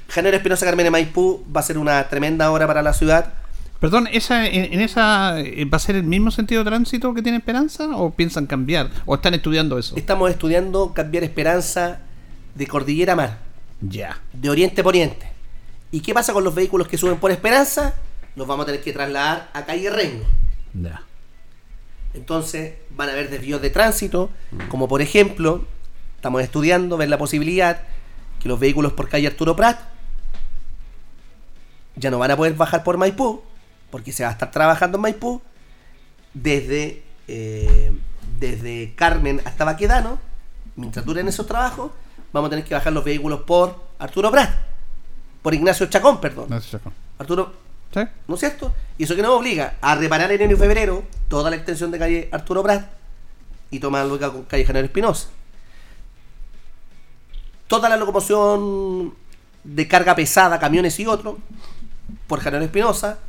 [0.09, 3.31] Janero Espinosa Carmen de Maipú va a ser una tremenda obra para la ciudad.
[3.79, 7.21] Perdón, ¿esa, en, en esa eh, va a ser el mismo sentido de tránsito que
[7.21, 8.89] tiene Esperanza o piensan cambiar?
[9.05, 9.95] ¿O están estudiando eso?
[9.97, 11.99] Estamos estudiando cambiar Esperanza
[12.55, 13.37] de cordillera a mar,
[13.81, 14.17] Ya.
[14.33, 15.27] de oriente a poniente.
[15.91, 17.93] ¿Y qué pasa con los vehículos que suben por Esperanza?
[18.35, 20.25] Los vamos a tener que trasladar a calle Rengo.
[20.73, 21.03] Ya.
[22.13, 24.29] Entonces van a haber desvíos de tránsito,
[24.69, 25.65] como por ejemplo,
[26.15, 27.81] estamos estudiando, ver la posibilidad
[28.39, 29.79] que los vehículos por calle Arturo Prat
[31.95, 33.41] ya no van a poder bajar por Maipú,
[33.89, 35.41] porque se va a estar trabajando en Maipú
[36.33, 37.91] desde, eh,
[38.39, 40.19] desde Carmen hasta Baquedano.
[40.75, 41.91] Mientras duren esos trabajos,
[42.31, 44.49] vamos a tener que bajar los vehículos por Arturo Prat,
[45.41, 46.49] por Ignacio Chacón, perdón.
[47.19, 47.53] Arturo,
[48.27, 48.73] ¿no es cierto?
[48.97, 51.99] Y eso que nos obliga a reparar en enero y febrero toda la extensión de
[51.99, 52.89] calle Arturo Prat
[53.71, 55.29] y tomar luego con calle General Espinosa.
[57.67, 59.13] Toda la locomoción
[59.63, 61.35] de carga pesada, camiones y otros,
[62.27, 63.19] por General Espinosa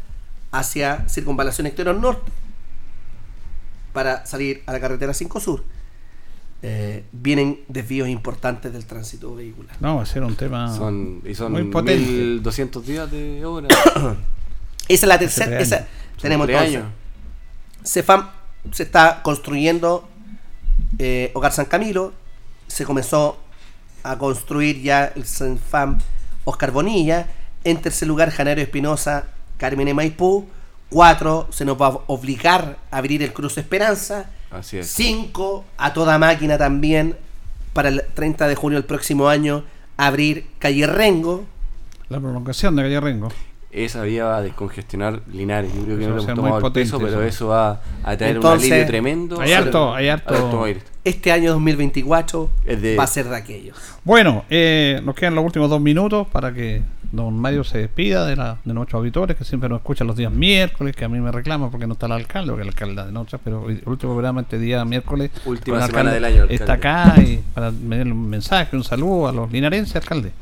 [0.51, 2.31] hacia Circunvalación Exterior Norte
[3.93, 5.65] para salir a la carretera 5 Sur.
[6.67, 9.77] Eh, vienen desvíos importantes del tránsito vehicular.
[9.81, 12.11] No, va a ser un tema Son, y son muy potente.
[12.11, 13.69] 1200 días de obra.
[14.89, 15.61] Esa es la tercera.
[15.61, 15.87] Esa-
[16.21, 16.77] tenemos entonces.
[16.77, 16.89] años.
[17.85, 18.31] CEFAM
[18.73, 20.09] se está construyendo
[20.99, 22.13] eh, Hogar San Camilo.
[22.67, 23.39] Se comenzó
[24.03, 25.99] a construir ya el CEFAM
[26.45, 27.27] Oscar Bonilla.
[27.65, 29.25] En tercer lugar, Janero Espinosa,
[29.57, 30.47] Carmen y Maipú.
[30.91, 34.31] Cuatro, se nos va a obligar a abrir el Cruz Esperanza.
[34.51, 34.87] Así es.
[34.89, 37.17] 5 a toda máquina también
[37.73, 39.65] para el 30 de junio del próximo año
[39.97, 41.45] abrir calle Rengo.
[42.09, 43.29] La prolongación de calle Rengo.
[43.75, 45.73] Esa vía va a descongestionar Linares.
[45.75, 47.49] Yo creo que Eso no va a le hemos tomado el potente peso, pero eso.
[47.49, 49.41] va a traer un alivio tremendo.
[49.41, 50.67] Hay harto, hay harto.
[51.03, 53.77] Este año 2024 Es de- va a ser de aquellos.
[54.05, 58.37] Bueno, eh, nos quedan los últimos dos minutos para que don Mario se despida de,
[58.37, 61.31] la, de nuestros auditores que siempre nos escuchan los días miércoles, que a mí me
[61.31, 64.41] reclaman porque no está el alcalde, porque el alcalde de noche, pero el último programa
[64.43, 65.31] este día miércoles.
[65.45, 66.55] Última semana alcalde del año, alcalde.
[66.55, 70.33] Está acá y para darle un mensaje, un saludo a los linarenses, alcalde.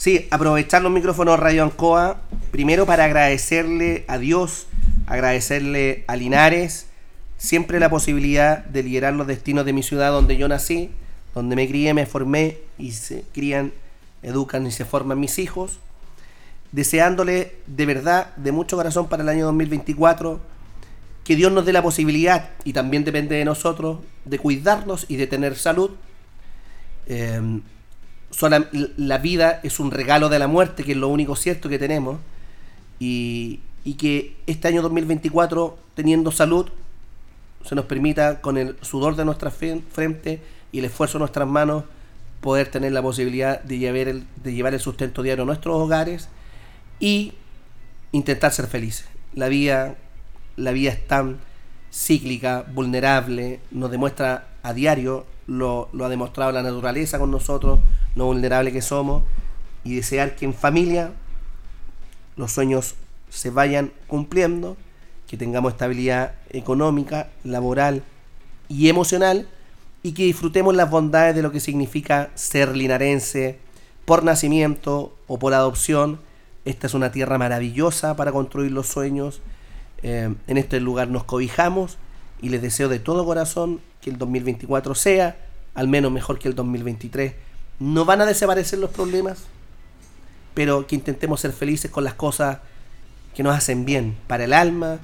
[0.00, 4.66] Sí, aprovechar los micrófonos Radio Ancoa, primero para agradecerle a Dios,
[5.06, 6.86] agradecerle a Linares,
[7.36, 10.88] siempre la posibilidad de liderar los destinos de mi ciudad donde yo nací,
[11.34, 13.74] donde me crié, me formé y se crían,
[14.22, 15.80] educan y se forman mis hijos.
[16.72, 20.40] Deseándole de verdad, de mucho corazón para el año 2024,
[21.24, 25.26] que Dios nos dé la posibilidad, y también depende de nosotros, de cuidarnos y de
[25.26, 25.90] tener salud.
[27.06, 27.60] Eh,
[28.30, 31.78] sola- la vida es un regalo de la muerte, que es lo único cierto que
[31.78, 32.18] tenemos.
[32.98, 36.66] Y, y que este año 2024, teniendo salud,
[37.64, 40.40] se nos permita, con el sudor de nuestra frente
[40.72, 41.84] y el esfuerzo de nuestras manos,
[42.40, 46.28] poder tener la posibilidad de llevar el, de llevar el sustento diario a nuestros hogares
[46.98, 47.34] y
[48.12, 49.06] intentar ser felices.
[49.34, 49.96] La vida,
[50.56, 51.38] la vida es tan
[51.92, 57.80] cíclica, vulnerable, nos demuestra a diario, lo, lo ha demostrado la naturaleza con nosotros,
[58.14, 59.22] lo vulnerable que somos,
[59.84, 61.12] y desear que en familia
[62.36, 62.94] los sueños
[63.28, 64.76] se vayan cumpliendo,
[65.26, 68.02] que tengamos estabilidad económica, laboral
[68.68, 69.48] y emocional,
[70.02, 73.58] y que disfrutemos las bondades de lo que significa ser linarense
[74.04, 76.20] por nacimiento o por adopción.
[76.64, 79.42] Esta es una tierra maravillosa para construir los sueños.
[80.02, 81.98] Eh, en este lugar nos cobijamos
[82.40, 85.36] y les deseo de todo corazón que el 2024 sea
[85.74, 87.34] al menos mejor que el 2023.
[87.80, 89.38] No van a desaparecer los problemas,
[90.54, 92.58] pero que intentemos ser felices con las cosas
[93.34, 94.98] que nos hacen bien para el alma,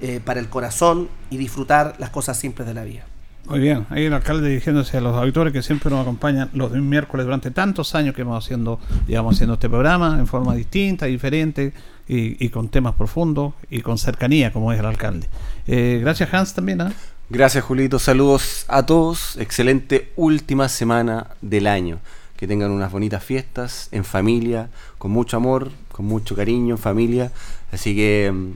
[0.00, 3.04] eh, para el corazón y disfrutar las cosas simples de la vida.
[3.46, 7.26] Muy bien, ahí el alcalde dirigiéndose a los auditores que siempre nos acompañan los miércoles
[7.26, 11.72] durante tantos años que hemos haciendo, llevamos haciendo este programa en forma distinta, diferente
[12.06, 15.28] y, con temas profundos y con cercanía, como es el alcalde.
[15.66, 16.82] Eh, gracias Hans también.
[16.82, 16.92] ¿ah?
[17.32, 17.98] Gracias, Julito.
[17.98, 19.38] Saludos a todos.
[19.38, 21.98] Excelente última semana del año.
[22.36, 24.68] Que tengan unas bonitas fiestas en familia,
[24.98, 27.32] con mucho amor, con mucho cariño en familia.
[27.72, 28.50] Así que mm,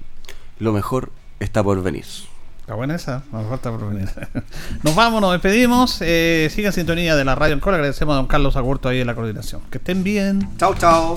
[0.58, 1.10] lo mejor
[1.40, 2.04] está por venir.
[2.60, 4.10] Está buena esa, nos falta por venir.
[4.82, 5.98] Nos vamos, nos despedimos.
[6.02, 7.78] Eh, sigan sintonía de la radio en Cola.
[7.78, 9.62] Agradecemos a don Carlos Agurto ahí en la coordinación.
[9.70, 10.50] Que estén bien.
[10.58, 11.16] Chao, chao.